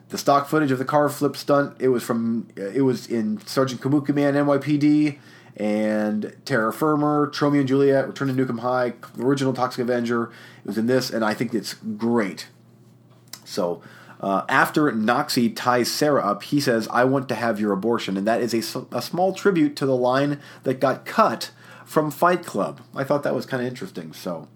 the 0.08 0.18
stock 0.18 0.48
footage 0.48 0.70
of 0.70 0.78
the 0.78 0.84
car 0.84 1.08
flip 1.08 1.36
stunt 1.36 1.76
it 1.80 1.88
was 1.88 2.02
from 2.02 2.48
it 2.56 2.82
was 2.82 3.06
in 3.06 3.44
Sergeant 3.46 3.80
Kabuki 3.80 4.14
Man 4.14 4.34
NYPD 4.34 5.18
and 5.56 6.36
Terror 6.44 6.70
Firmer, 6.70 7.28
Tromeo 7.28 7.60
and 7.60 7.68
Juliet, 7.68 8.06
Return 8.06 8.28
to 8.28 8.34
Nuke 8.34 8.50
'Em 8.50 8.58
High, 8.58 8.92
original 9.18 9.54
Toxic 9.54 9.80
Avenger. 9.80 10.24
It 10.24 10.66
was 10.66 10.76
in 10.76 10.86
this, 10.86 11.08
and 11.08 11.24
I 11.24 11.32
think 11.32 11.54
it's 11.54 11.74
great. 11.74 12.48
So 13.44 13.80
uh, 14.20 14.42
after 14.48 14.90
Noxie 14.92 15.54
ties 15.54 15.90
Sarah 15.90 16.22
up, 16.22 16.42
he 16.42 16.60
says, 16.60 16.88
"I 16.90 17.04
want 17.04 17.28
to 17.30 17.34
have 17.34 17.58
your 17.58 17.72
abortion," 17.72 18.16
and 18.16 18.26
that 18.26 18.40
is 18.40 18.52
a, 18.52 18.86
a 18.92 19.00
small 19.00 19.32
tribute 19.32 19.76
to 19.76 19.86
the 19.86 19.96
line 19.96 20.40
that 20.64 20.80
got 20.80 21.06
cut 21.06 21.50
from 21.84 22.10
Fight 22.10 22.44
Club. 22.44 22.80
I 22.94 23.04
thought 23.04 23.22
that 23.22 23.34
was 23.34 23.46
kind 23.46 23.62
of 23.62 23.68
interesting. 23.68 24.12
So 24.12 24.48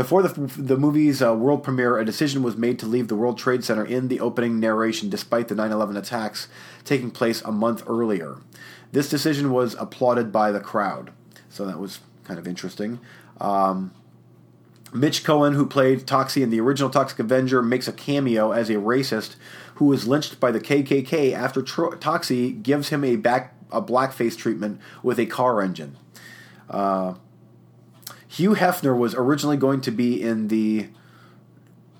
before 0.00 0.22
the, 0.22 0.46
the 0.56 0.78
movie's 0.78 1.20
uh, 1.20 1.34
world 1.34 1.62
premiere, 1.62 1.98
a 1.98 2.06
decision 2.06 2.42
was 2.42 2.56
made 2.56 2.78
to 2.78 2.86
leave 2.86 3.08
the 3.08 3.14
World 3.14 3.36
Trade 3.36 3.62
Center 3.62 3.84
in 3.84 4.08
the 4.08 4.18
opening 4.18 4.58
narration 4.58 5.10
despite 5.10 5.48
the 5.48 5.54
9 5.54 5.70
11 5.70 5.94
attacks 5.94 6.48
taking 6.84 7.10
place 7.10 7.42
a 7.42 7.52
month 7.52 7.82
earlier. 7.86 8.38
This 8.92 9.10
decision 9.10 9.52
was 9.52 9.74
applauded 9.74 10.32
by 10.32 10.52
the 10.52 10.60
crowd, 10.60 11.10
so 11.50 11.66
that 11.66 11.78
was 11.78 12.00
kind 12.24 12.38
of 12.38 12.48
interesting. 12.48 12.98
Um, 13.42 13.92
Mitch 14.94 15.22
Cohen, 15.22 15.52
who 15.52 15.66
played 15.66 16.06
Toxie 16.06 16.42
in 16.42 16.48
the 16.48 16.60
original 16.60 16.88
Toxic 16.88 17.18
Avenger, 17.18 17.60
makes 17.60 17.86
a 17.86 17.92
cameo 17.92 18.52
as 18.52 18.70
a 18.70 18.76
racist 18.76 19.36
who 19.74 19.84
was 19.84 20.08
lynched 20.08 20.40
by 20.40 20.50
the 20.50 20.60
KKK 20.60 21.34
after 21.34 21.60
Tro- 21.60 21.90
Toxie 21.90 22.62
gives 22.62 22.88
him 22.88 23.04
a 23.04 23.16
back 23.16 23.54
a 23.70 23.82
blackface 23.82 24.34
treatment 24.34 24.80
with 25.02 25.18
a 25.18 25.26
car 25.26 25.60
engine. 25.60 25.98
Uh, 26.70 27.16
Hugh 28.30 28.54
Hefner 28.54 28.96
was 28.96 29.12
originally 29.16 29.56
going 29.56 29.80
to 29.80 29.90
be 29.90 30.22
in 30.22 30.46
the 30.46 30.86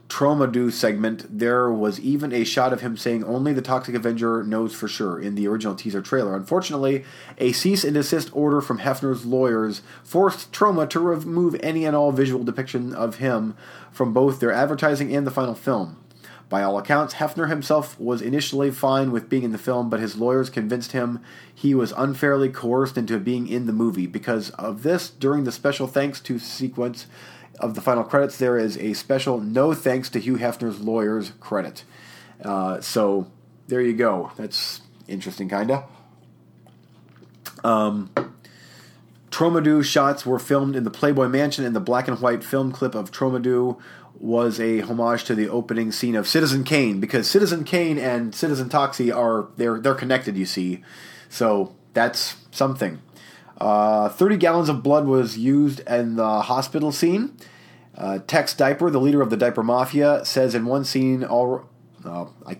Tromadu 0.09 0.71
segment. 0.71 1.27
There 1.29 1.73
was 1.73 1.99
even 1.99 2.33
a 2.33 2.45
shot 2.45 2.73
of 2.73 2.83
him 2.83 2.97
saying 2.97 3.25
only 3.25 3.53
the 3.53 3.61
Toxic 3.61 3.97
Avenger 3.97 4.45
knows 4.45 4.73
for 4.73 4.87
sure 4.87 5.19
in 5.19 5.35
the 5.35 5.49
original 5.49 5.75
teaser 5.75 6.01
trailer. 6.01 6.37
Unfortunately, 6.37 7.05
a 7.39 7.51
cease 7.51 7.83
and 7.83 7.95
desist 7.95 8.31
order 8.33 8.61
from 8.61 8.79
Hefner's 8.79 9.27
lawyers 9.27 9.83
forced 10.05 10.53
Troma 10.53 10.89
to 10.91 11.01
remove 11.01 11.57
any 11.65 11.85
and 11.85 11.97
all 11.97 12.13
visual 12.13 12.45
depiction 12.45 12.95
of 12.95 13.17
him 13.17 13.57
from 13.91 14.13
both 14.13 14.39
their 14.39 14.53
advertising 14.53 15.13
and 15.15 15.27
the 15.27 15.33
final 15.33 15.57
film. 15.57 16.00
By 16.51 16.63
all 16.63 16.77
accounts, 16.77 17.15
Hefner 17.15 17.49
himself 17.49 17.99
was 17.99 18.21
initially 18.21 18.71
fine 18.71 19.13
with 19.13 19.31
being 19.31 19.45
in 19.45 19.53
the 19.53 19.59
film, 19.59 19.89
but 19.89 20.01
his 20.01 20.17
lawyers 20.17 20.51
convinced 20.51 20.93
him 20.93 21.21
he 21.55 21.75
was 21.75 21.95
unfairly 21.97 22.51
coerced 22.51 22.99
into 22.99 23.19
being 23.19 23.47
in 23.47 23.67
the 23.67 23.73
movie. 23.73 24.07
Because 24.07 24.51
of 24.51 24.83
this, 24.83 25.09
during 25.09 25.45
the 25.45 25.53
special 25.53 25.87
thanks 25.87 26.21
to 26.21 26.39
sequence, 26.39 27.07
of 27.61 27.75
the 27.75 27.81
final 27.81 28.03
credits, 28.03 28.39
there 28.39 28.59
is 28.59 28.77
a 28.79 28.95
special 28.95 29.39
no 29.39 29.75
thanks 29.75 30.09
to 30.11 30.19
Hugh 30.19 30.37
Hefner's 30.37 30.81
lawyers 30.81 31.33
credit. 31.41 31.85
Uh, 32.43 32.81
so 32.81 33.31
there 33.69 33.83
you 33.83 33.93
go. 33.93 34.33
That's 34.37 34.81
interesting, 35.07 35.49
kinda. 35.49 35.85
Um, 37.63 38.11
Tromadu 39.31 39.85
shots 39.85 40.25
were 40.25 40.39
filmed 40.39 40.75
in 40.75 40.85
the 40.85 40.91
Playboy 40.91 41.29
Mansion, 41.29 41.65
and 41.65 41.77
the 41.77 41.81
black 41.81 42.09
and 42.09 42.19
white 42.21 42.43
film 42.43 42.73
clip 42.73 42.95
of 42.95 43.13
Tromadu 43.13 43.79
was 44.19 44.61
a 44.61 44.81
homage 44.81 45.25
to 45.25 45.35
the 45.35 45.49
opening 45.49 45.93
scene 45.93 46.15
of 46.15 46.29
Citizen 46.29 46.65
Kane 46.65 47.01
because 47.01 47.29
Citizen 47.29 47.65
Kane 47.65 47.99
and 47.99 48.35
Citizen 48.35 48.69
Toxie 48.69 49.15
are 49.15 49.49
they're 49.57 49.79
they're 49.81 49.95
connected. 49.95 50.37
You 50.37 50.47
see, 50.47 50.83
so 51.29 51.75
that's 51.95 52.37
something. 52.51 53.01
Uh, 53.59 54.09
Thirty 54.09 54.37
gallons 54.37 54.69
of 54.69 54.83
blood 54.83 55.07
was 55.07 55.39
used 55.39 55.81
in 55.81 56.17
the 56.17 56.43
hospital 56.43 56.93
scene. 56.93 57.37
Uh, 57.97 58.19
Tex 58.27 58.55
Diaper, 58.55 58.91
the 58.91 59.01
leader 59.01 59.21
of 59.21 59.31
the 59.31 59.37
Diaper 59.37 59.63
Mafia, 59.63 60.25
says 60.25 60.55
in 60.55 60.65
one 60.65 60.85
scene, 60.85 61.25
"All, 61.25 61.69
uh, 62.05 62.27
I, 62.47 62.59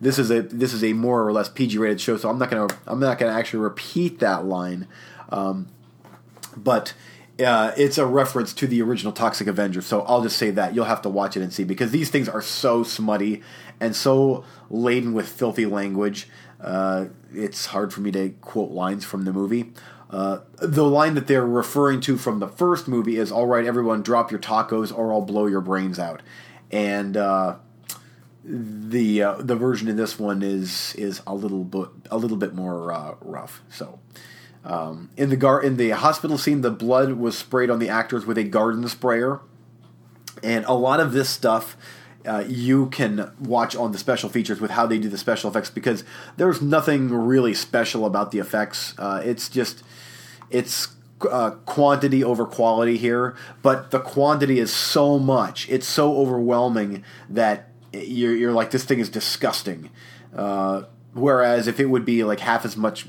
this 0.00 0.18
is 0.18 0.30
a 0.30 0.42
this 0.42 0.72
is 0.72 0.82
a 0.82 0.92
more 0.92 1.26
or 1.26 1.32
less 1.32 1.48
PG 1.48 1.76
rated 1.78 2.00
show, 2.00 2.16
so 2.16 2.30
I'm 2.30 2.38
not 2.38 2.50
gonna 2.50 2.68
I'm 2.86 3.00
not 3.00 3.18
gonna 3.18 3.32
actually 3.32 3.60
repeat 3.60 4.20
that 4.20 4.46
line." 4.46 4.86
Um, 5.30 5.68
but 6.56 6.94
uh, 7.40 7.72
it's 7.76 7.98
a 7.98 8.06
reference 8.06 8.52
to 8.54 8.66
the 8.66 8.82
original 8.82 9.12
Toxic 9.12 9.46
Avenger. 9.46 9.80
So 9.80 10.02
I'll 10.02 10.22
just 10.22 10.36
say 10.36 10.50
that 10.50 10.74
you'll 10.74 10.86
have 10.86 11.02
to 11.02 11.08
watch 11.08 11.36
it 11.36 11.42
and 11.42 11.52
see 11.52 11.64
because 11.64 11.90
these 11.90 12.10
things 12.10 12.28
are 12.28 12.42
so 12.42 12.82
smutty 12.82 13.42
and 13.80 13.94
so 13.94 14.44
laden 14.70 15.12
with 15.12 15.28
filthy 15.28 15.66
language. 15.66 16.28
Uh, 16.60 17.06
it's 17.32 17.66
hard 17.66 17.92
for 17.92 18.00
me 18.00 18.10
to 18.10 18.30
quote 18.40 18.70
lines 18.70 19.04
from 19.04 19.24
the 19.24 19.32
movie. 19.32 19.72
Uh, 20.10 20.40
the 20.56 20.84
line 20.84 21.14
that 21.14 21.26
they're 21.26 21.46
referring 21.46 22.00
to 22.00 22.16
from 22.16 22.40
the 22.40 22.48
first 22.48 22.88
movie 22.88 23.18
is 23.18 23.30
"All 23.30 23.46
right, 23.46 23.64
everyone, 23.64 24.02
drop 24.02 24.30
your 24.30 24.40
tacos, 24.40 24.96
or 24.96 25.12
I'll 25.12 25.20
blow 25.20 25.46
your 25.46 25.60
brains 25.60 25.98
out." 25.98 26.22
And 26.72 27.16
uh, 27.16 27.56
the 28.42 29.22
uh, 29.22 29.34
the 29.38 29.54
version 29.54 29.86
in 29.86 29.96
this 29.96 30.18
one 30.18 30.42
is 30.42 30.94
is 30.96 31.20
a 31.26 31.34
little 31.34 31.62
bit 31.62 31.88
a 32.10 32.16
little 32.16 32.38
bit 32.38 32.54
more 32.54 32.92
uh, 32.92 33.14
rough. 33.20 33.62
So. 33.68 34.00
Um, 34.64 35.10
in 35.16 35.30
the 35.30 35.36
gar- 35.36 35.62
in 35.62 35.76
the 35.76 35.90
hospital 35.90 36.36
scene, 36.36 36.60
the 36.60 36.70
blood 36.70 37.12
was 37.14 37.38
sprayed 37.38 37.70
on 37.70 37.78
the 37.78 37.88
actors 37.88 38.26
with 38.26 38.36
a 38.38 38.44
garden 38.44 38.86
sprayer, 38.88 39.40
and 40.42 40.64
a 40.66 40.74
lot 40.74 41.00
of 41.00 41.12
this 41.12 41.30
stuff 41.30 41.76
uh, 42.26 42.44
you 42.46 42.86
can 42.86 43.32
watch 43.40 43.74
on 43.74 43.92
the 43.92 43.98
special 43.98 44.28
features 44.28 44.60
with 44.60 44.72
how 44.72 44.86
they 44.86 44.98
do 44.98 45.08
the 45.08 45.18
special 45.18 45.48
effects 45.50 45.70
because 45.70 46.04
there's 46.36 46.60
nothing 46.60 47.08
really 47.10 47.54
special 47.54 48.04
about 48.04 48.30
the 48.30 48.38
effects. 48.38 48.94
Uh, 48.98 49.22
it's 49.24 49.48
just 49.48 49.82
it's 50.50 50.88
uh, 51.30 51.50
quantity 51.64 52.22
over 52.22 52.44
quality 52.44 52.96
here, 52.96 53.36
but 53.62 53.90
the 53.90 54.00
quantity 54.00 54.58
is 54.58 54.72
so 54.72 55.18
much, 55.18 55.68
it's 55.68 55.86
so 55.86 56.16
overwhelming 56.18 57.04
that 57.28 57.70
you're, 57.92 58.34
you're 58.34 58.52
like 58.52 58.70
this 58.70 58.84
thing 58.84 58.98
is 58.98 59.08
disgusting. 59.08 59.90
Uh, 60.34 60.82
whereas 61.14 61.66
if 61.66 61.80
it 61.80 61.86
would 61.86 62.04
be 62.04 62.22
like 62.24 62.40
half 62.40 62.64
as 62.64 62.76
much 62.76 63.06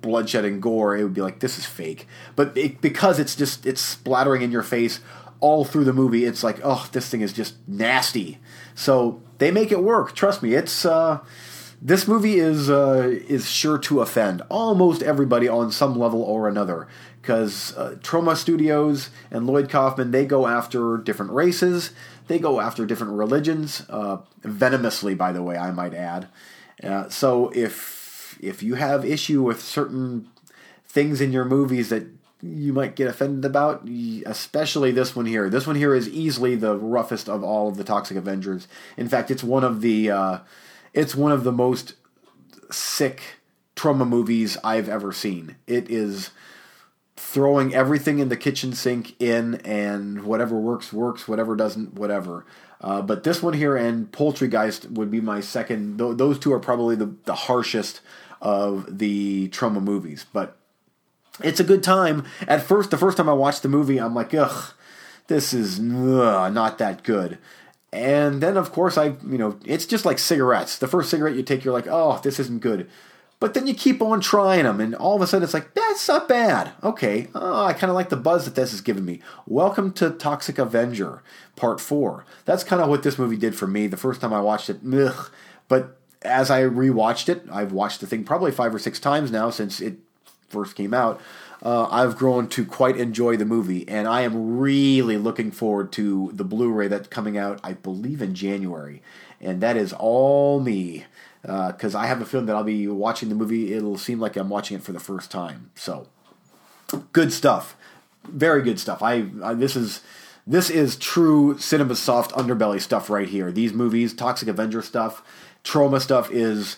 bloodshed 0.00 0.44
and 0.44 0.62
gore, 0.62 0.96
it 0.96 1.02
would 1.02 1.14
be 1.14 1.20
like 1.20 1.40
this 1.40 1.58
is 1.58 1.66
fake. 1.66 2.06
But 2.36 2.56
it, 2.56 2.80
because 2.80 3.18
it's 3.18 3.36
just 3.36 3.66
it's 3.66 3.80
splattering 3.80 4.42
in 4.42 4.50
your 4.50 4.62
face 4.62 5.00
all 5.40 5.64
through 5.64 5.84
the 5.84 5.92
movie, 5.92 6.24
it's 6.24 6.44
like 6.44 6.60
oh 6.62 6.88
this 6.92 7.08
thing 7.08 7.20
is 7.20 7.32
just 7.32 7.56
nasty. 7.66 8.38
So 8.74 9.22
they 9.38 9.50
make 9.50 9.72
it 9.72 9.82
work. 9.82 10.14
Trust 10.14 10.42
me, 10.42 10.54
it's 10.54 10.84
uh, 10.84 11.20
this 11.82 12.06
movie 12.06 12.38
is 12.38 12.68
uh, 12.70 13.18
is 13.28 13.48
sure 13.48 13.78
to 13.78 14.00
offend 14.00 14.42
almost 14.48 15.02
everybody 15.02 15.48
on 15.48 15.72
some 15.72 15.98
level 15.98 16.22
or 16.22 16.48
another. 16.48 16.88
Because 17.20 17.76
uh, 17.76 17.96
Troma 18.00 18.34
Studios 18.34 19.10
and 19.30 19.46
Lloyd 19.46 19.68
Kaufman 19.68 20.10
they 20.10 20.24
go 20.24 20.46
after 20.46 20.96
different 20.96 21.32
races, 21.32 21.90
they 22.28 22.38
go 22.38 22.60
after 22.60 22.86
different 22.86 23.14
religions, 23.14 23.84
uh, 23.90 24.18
venomously, 24.42 25.14
by 25.14 25.32
the 25.32 25.42
way, 25.42 25.56
I 25.56 25.70
might 25.70 25.94
add. 25.94 26.28
Uh, 26.82 27.08
so 27.08 27.50
if 27.54 27.99
if 28.42 28.62
you 28.62 28.74
have 28.74 29.04
issue 29.04 29.42
with 29.42 29.62
certain 29.62 30.28
things 30.86 31.20
in 31.20 31.32
your 31.32 31.44
movies 31.44 31.88
that 31.90 32.06
you 32.42 32.72
might 32.72 32.96
get 32.96 33.06
offended 33.06 33.44
about, 33.44 33.86
especially 34.26 34.90
this 34.90 35.14
one 35.14 35.26
here. 35.26 35.50
This 35.50 35.66
one 35.66 35.76
here 35.76 35.94
is 35.94 36.08
easily 36.08 36.56
the 36.56 36.76
roughest 36.76 37.28
of 37.28 37.44
all 37.44 37.68
of 37.68 37.76
the 37.76 37.84
Toxic 37.84 38.16
Avengers. 38.16 38.66
In 38.96 39.08
fact, 39.08 39.30
it's 39.30 39.44
one 39.44 39.62
of 39.62 39.82
the 39.82 40.10
uh, 40.10 40.38
it's 40.94 41.14
one 41.14 41.32
of 41.32 41.44
the 41.44 41.52
most 41.52 41.94
sick 42.70 43.20
Troma 43.76 44.08
movies 44.08 44.56
I've 44.64 44.88
ever 44.88 45.12
seen. 45.12 45.56
It 45.66 45.90
is 45.90 46.30
throwing 47.16 47.74
everything 47.74 48.18
in 48.18 48.30
the 48.30 48.36
kitchen 48.36 48.72
sink 48.72 49.20
in, 49.20 49.56
and 49.56 50.24
whatever 50.24 50.58
works 50.58 50.92
works, 50.92 51.28
whatever 51.28 51.54
doesn't, 51.54 51.94
whatever. 51.94 52.46
Uh, 52.80 53.02
but 53.02 53.24
this 53.24 53.42
one 53.42 53.52
here 53.52 53.76
and 53.76 54.10
Poultrygeist 54.10 54.90
would 54.90 55.10
be 55.10 55.20
my 55.20 55.40
second. 55.40 55.98
Th- 55.98 56.16
those 56.16 56.38
two 56.38 56.52
are 56.52 56.58
probably 56.58 56.96
the, 56.96 57.14
the 57.24 57.34
harshest 57.34 58.00
of 58.40 58.98
the 58.98 59.48
Troma 59.48 59.82
movies. 59.82 60.26
But 60.32 60.56
it's 61.42 61.60
a 61.60 61.64
good 61.64 61.82
time. 61.82 62.24
At 62.46 62.62
first, 62.62 62.90
the 62.90 62.98
first 62.98 63.16
time 63.16 63.28
I 63.28 63.34
watched 63.34 63.62
the 63.62 63.68
movie, 63.68 63.98
I'm 63.98 64.14
like, 64.14 64.34
ugh, 64.34 64.74
this 65.28 65.52
is 65.54 65.78
ugh, 65.78 66.52
not 66.52 66.78
that 66.78 67.02
good. 67.02 67.38
And 67.92 68.40
then, 68.40 68.56
of 68.56 68.72
course, 68.72 68.96
I, 68.96 69.06
you 69.26 69.38
know, 69.38 69.58
it's 69.64 69.86
just 69.86 70.04
like 70.04 70.18
cigarettes. 70.18 70.78
The 70.78 70.86
first 70.86 71.10
cigarette 71.10 71.34
you 71.34 71.42
take, 71.42 71.64
you're 71.64 71.74
like, 71.74 71.88
oh, 71.88 72.20
this 72.22 72.38
isn't 72.38 72.60
good. 72.60 72.88
But 73.40 73.54
then 73.54 73.66
you 73.66 73.72
keep 73.72 74.02
on 74.02 74.20
trying 74.20 74.64
them, 74.64 74.80
and 74.80 74.94
all 74.94 75.16
of 75.16 75.22
a 75.22 75.26
sudden 75.26 75.42
it's 75.42 75.54
like, 75.54 75.72
that's 75.72 76.06
not 76.06 76.28
bad. 76.28 76.72
Okay, 76.84 77.28
oh, 77.34 77.64
I 77.64 77.72
kind 77.72 77.90
of 77.90 77.94
like 77.94 78.10
the 78.10 78.16
buzz 78.16 78.44
that 78.44 78.54
this 78.54 78.70
has 78.72 78.82
given 78.82 79.06
me. 79.06 79.20
Welcome 79.46 79.92
to 79.94 80.10
Toxic 80.10 80.58
Avenger, 80.58 81.22
Part 81.56 81.80
4. 81.80 82.26
That's 82.44 82.64
kind 82.64 82.82
of 82.82 82.90
what 82.90 83.02
this 83.02 83.18
movie 83.18 83.38
did 83.38 83.56
for 83.56 83.66
me 83.66 83.86
the 83.86 83.96
first 83.96 84.20
time 84.20 84.34
I 84.34 84.42
watched 84.42 84.68
it. 84.68 84.80
Ugh. 84.86 85.30
But 85.68 85.99
as 86.22 86.50
I 86.50 86.62
rewatched 86.62 87.28
it, 87.28 87.44
I've 87.50 87.72
watched 87.72 88.00
the 88.00 88.06
thing 88.06 88.24
probably 88.24 88.50
five 88.50 88.74
or 88.74 88.78
six 88.78 89.00
times 89.00 89.30
now 89.30 89.50
since 89.50 89.80
it 89.80 89.98
first 90.48 90.74
came 90.74 90.92
out. 90.92 91.20
Uh, 91.62 91.86
I've 91.90 92.16
grown 92.16 92.48
to 92.48 92.64
quite 92.64 92.96
enjoy 92.96 93.36
the 93.36 93.44
movie, 93.44 93.86
and 93.86 94.08
I 94.08 94.22
am 94.22 94.58
really 94.58 95.18
looking 95.18 95.50
forward 95.50 95.92
to 95.92 96.30
the 96.32 96.44
Blu-ray 96.44 96.88
that's 96.88 97.08
coming 97.08 97.36
out, 97.36 97.60
I 97.62 97.74
believe, 97.74 98.22
in 98.22 98.34
January, 98.34 99.02
and 99.40 99.60
that 99.60 99.76
is 99.76 99.92
all 99.92 100.60
me 100.60 101.04
because 101.42 101.94
uh, 101.94 101.98
I 101.98 102.06
have 102.06 102.20
a 102.20 102.26
feeling 102.26 102.46
that 102.46 102.56
I'll 102.56 102.64
be 102.64 102.86
watching 102.88 103.28
the 103.28 103.34
movie. 103.34 103.72
It'll 103.72 103.98
seem 103.98 104.20
like 104.20 104.36
I'm 104.36 104.48
watching 104.48 104.76
it 104.76 104.82
for 104.82 104.92
the 104.92 105.00
first 105.00 105.30
time. 105.30 105.70
So, 105.74 106.06
good 107.12 107.32
stuff, 107.32 107.76
very 108.24 108.62
good 108.62 108.80
stuff. 108.80 109.02
I, 109.02 109.26
I 109.42 109.54
this 109.54 109.76
is 109.76 110.00
this 110.46 110.70
is 110.70 110.96
true 110.96 111.58
cinema 111.58 111.94
soft 111.94 112.32
underbelly 112.32 112.80
stuff 112.80 113.10
right 113.10 113.28
here. 113.28 113.52
These 113.52 113.74
movies, 113.74 114.14
Toxic 114.14 114.48
Avenger 114.48 114.82
stuff 114.82 115.22
Troma 115.64 116.00
stuff 116.00 116.30
is 116.30 116.76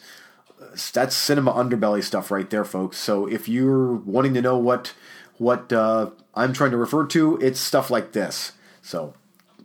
that's 0.93 1.15
cinema 1.15 1.53
underbelly 1.53 2.03
stuff 2.03 2.31
right 2.31 2.49
there, 2.51 2.65
folks. 2.65 2.97
So 2.97 3.27
if 3.27 3.49
you're 3.49 3.93
wanting 3.93 4.35
to 4.35 4.43
know 4.43 4.57
what 4.57 4.95
what 5.39 5.73
uh, 5.73 6.11
I'm 6.35 6.53
trying 6.53 6.71
to 6.71 6.77
refer 6.77 7.07
to, 7.07 7.37
it's 7.39 7.61
stuff 7.61 7.91
like 7.91 8.13
this. 8.13 8.53
So 8.81 9.15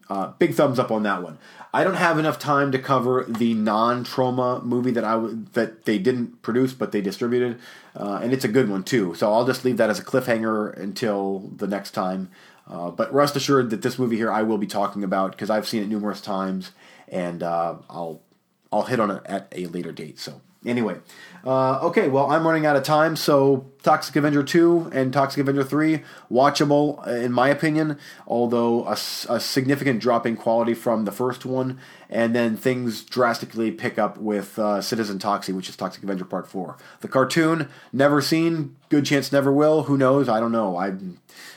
uh, 0.10 0.27
big 0.39 0.53
thumbs 0.53 0.80
up 0.80 0.91
on 0.91 1.03
that 1.03 1.21
one. 1.21 1.38
I 1.73 1.84
don't 1.84 1.95
have 1.95 2.17
enough 2.17 2.39
time 2.39 2.71
to 2.71 2.80
cover 2.80 3.25
the 3.27 3.53
non-Troma 3.53 4.63
movie 4.63 4.91
that 4.91 5.03
I 5.03 5.12
w- 5.13 5.45
that 5.53 5.86
they 5.86 5.99
didn't 5.99 6.41
produce 6.41 6.73
but 6.73 6.91
they 6.91 7.01
distributed, 7.01 7.60
uh, 7.95 8.19
and 8.23 8.34
it's 8.34 8.45
a 8.45 8.49
good 8.49 8.69
one 8.69 8.84
too. 8.84 9.13
So 9.15 9.32
I'll 9.32 9.45
just 9.45 9.65
leave 9.65 9.77
that 9.77 9.89
as 9.89 9.99
a 9.99 10.03
cliffhanger 10.03 10.75
until 10.77 11.51
the 11.56 11.67
next 11.67 11.91
time. 11.91 12.30
Uh, 12.67 12.89
but 12.91 13.13
rest 13.13 13.36
assured 13.36 13.69
that 13.69 13.82
this 13.82 13.97
movie 13.99 14.17
here 14.17 14.32
I 14.32 14.43
will 14.43 14.58
be 14.58 14.67
talking 14.67 15.03
about 15.03 15.32
because 15.32 15.49
I've 15.49 15.67
seen 15.67 15.84
it 15.84 15.88
numerous 15.88 16.21
times, 16.21 16.71
and 17.08 17.43
uh, 17.43 17.75
I'll 17.89 18.21
I'll 18.71 18.84
hit 18.84 18.99
on 18.99 19.12
it 19.12 19.21
at 19.25 19.47
a 19.51 19.67
later 19.67 19.91
date. 19.91 20.19
So 20.19 20.41
anyway, 20.65 20.97
uh, 21.45 21.80
okay. 21.84 22.08
Well, 22.08 22.30
I'm 22.30 22.45
running 22.45 22.65
out 22.65 22.75
of 22.75 22.84
time. 22.84 23.15
So 23.15 23.65
Toxic 23.84 24.15
Avenger 24.15 24.43
two 24.43 24.89
and 24.93 25.13
Toxic 25.13 25.39
Avenger 25.39 25.63
three 25.63 26.03
watchable 26.32 27.06
uh, 27.08 27.12
in 27.12 27.32
my 27.32 27.49
opinion, 27.49 27.97
although 28.27 28.86
a, 28.86 28.97
a, 29.30 29.39
significant 29.39 30.01
drop 30.01 30.25
in 30.25 30.36
quality 30.36 30.73
from 30.73 31.06
the 31.06 31.12
first 31.12 31.45
one, 31.45 31.80
and 32.10 32.36
then 32.36 32.58
things 32.58 33.03
drastically 33.03 33.71
pick 33.71 33.97
up 33.97 34.17
with 34.17 34.60
uh, 34.60 34.82
Citizen 34.82 35.19
Toxie, 35.19 35.53
which 35.53 35.69
is 35.69 35.75
Toxic 35.75 36.03
Avenger 36.03 36.25
Part 36.25 36.47
four. 36.47 36.77
The 37.01 37.08
cartoon 37.08 37.69
never 37.93 38.21
seen, 38.21 38.75
good 38.89 39.06
chance 39.06 39.32
never 39.32 39.51
will. 39.51 39.84
Who 39.84 39.97
knows? 39.97 40.27
I 40.27 40.39
don't 40.39 40.51
know. 40.51 40.77
I 40.77 40.93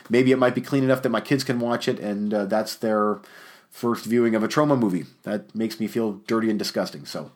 maybe 0.09 0.31
it 0.31 0.37
might 0.37 0.55
be 0.55 0.61
clean 0.61 0.83
enough 0.83 1.01
that 1.01 1.09
my 1.09 1.21
kids 1.21 1.43
can 1.43 1.59
watch 1.59 1.87
it, 1.87 1.99
and 1.99 2.33
uh, 2.33 2.45
that's 2.45 2.75
their 2.75 3.19
first 3.71 4.05
viewing 4.05 4.35
of 4.35 4.43
a 4.43 4.47
Troma 4.47 4.77
movie. 4.77 5.05
That 5.23 5.55
makes 5.55 5.79
me 5.79 5.87
feel 5.87 6.13
dirty 6.27 6.49
and 6.49 6.59
disgusting. 6.59 7.05
So 7.05 7.31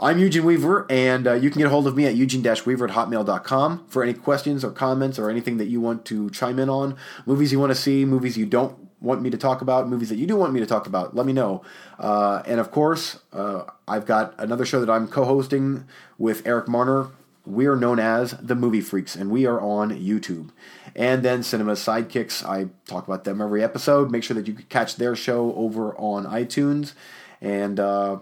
I'm 0.00 0.20
Eugene 0.20 0.44
Weaver, 0.44 0.86
and 0.88 1.26
uh, 1.26 1.32
you 1.32 1.50
can 1.50 1.58
get 1.58 1.66
a 1.66 1.70
hold 1.70 1.88
of 1.88 1.96
me 1.96 2.06
at 2.06 2.14
eugene-weaver 2.14 2.86
at 2.86 2.94
hotmail.com 2.94 3.86
for 3.88 4.04
any 4.04 4.14
questions 4.14 4.64
or 4.64 4.70
comments 4.70 5.18
or 5.18 5.28
anything 5.28 5.56
that 5.56 5.66
you 5.66 5.80
want 5.80 6.04
to 6.04 6.30
chime 6.30 6.60
in 6.60 6.68
on. 6.68 6.96
Movies 7.26 7.50
you 7.50 7.58
want 7.58 7.70
to 7.70 7.74
see, 7.74 8.04
movies 8.04 8.38
you 8.38 8.46
don't 8.46 8.78
want 9.00 9.22
me 9.22 9.30
to 9.30 9.36
talk 9.36 9.60
about, 9.60 9.88
movies 9.88 10.08
that 10.10 10.16
you 10.16 10.26
do 10.26 10.36
want 10.36 10.52
me 10.52 10.60
to 10.60 10.66
talk 10.66 10.86
about, 10.86 11.16
let 11.16 11.26
me 11.26 11.32
know. 11.32 11.62
Uh, 11.98 12.42
and 12.46 12.60
of 12.60 12.70
course, 12.70 13.18
uh, 13.32 13.64
I've 13.88 14.06
got 14.06 14.34
another 14.38 14.64
show 14.64 14.78
that 14.80 14.90
I'm 14.90 15.08
co 15.08 15.24
hosting 15.24 15.84
with 16.16 16.46
Eric 16.46 16.68
Marner 16.68 17.08
we 17.48 17.66
are 17.66 17.76
known 17.76 17.98
as 17.98 18.32
the 18.32 18.54
Movie 18.54 18.80
Freaks, 18.80 19.16
and 19.16 19.30
we 19.30 19.46
are 19.46 19.60
on 19.60 19.90
YouTube. 19.90 20.50
And 20.94 21.22
then 21.22 21.42
Cinema 21.42 21.72
Sidekicks, 21.72 22.44
I 22.44 22.68
talk 22.86 23.06
about 23.06 23.24
them 23.24 23.40
every 23.40 23.62
episode. 23.62 24.10
Make 24.10 24.22
sure 24.22 24.34
that 24.34 24.46
you 24.46 24.54
catch 24.68 24.96
their 24.96 25.16
show 25.16 25.54
over 25.54 25.96
on 25.96 26.26
iTunes. 26.26 26.92
And 27.40 27.80
uh, 27.80 28.18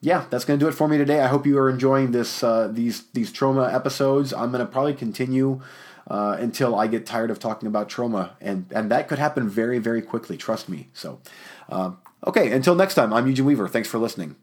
yeah, 0.00 0.24
that's 0.30 0.44
going 0.44 0.58
to 0.58 0.64
do 0.64 0.68
it 0.68 0.72
for 0.72 0.88
me 0.88 0.96
today. 0.96 1.20
I 1.20 1.26
hope 1.26 1.46
you 1.46 1.58
are 1.58 1.68
enjoying 1.68 2.12
this 2.12 2.42
uh, 2.42 2.68
these 2.68 3.04
these 3.12 3.32
Troma 3.32 3.72
episodes. 3.72 4.32
I'm 4.32 4.50
going 4.50 4.64
to 4.64 4.70
probably 4.70 4.94
continue 4.94 5.60
uh, 6.08 6.36
until 6.38 6.74
I 6.74 6.86
get 6.86 7.04
tired 7.04 7.30
of 7.30 7.38
talking 7.38 7.66
about 7.66 7.88
Troma, 7.88 8.30
and 8.40 8.66
and 8.74 8.90
that 8.90 9.08
could 9.08 9.18
happen 9.18 9.48
very 9.48 9.78
very 9.78 10.02
quickly. 10.02 10.36
Trust 10.36 10.68
me. 10.68 10.88
So, 10.94 11.20
uh, 11.68 11.92
okay, 12.26 12.50
until 12.52 12.74
next 12.74 12.94
time, 12.94 13.12
I'm 13.12 13.26
Eugene 13.26 13.44
Weaver. 13.44 13.68
Thanks 13.68 13.88
for 13.88 13.98
listening. 13.98 14.36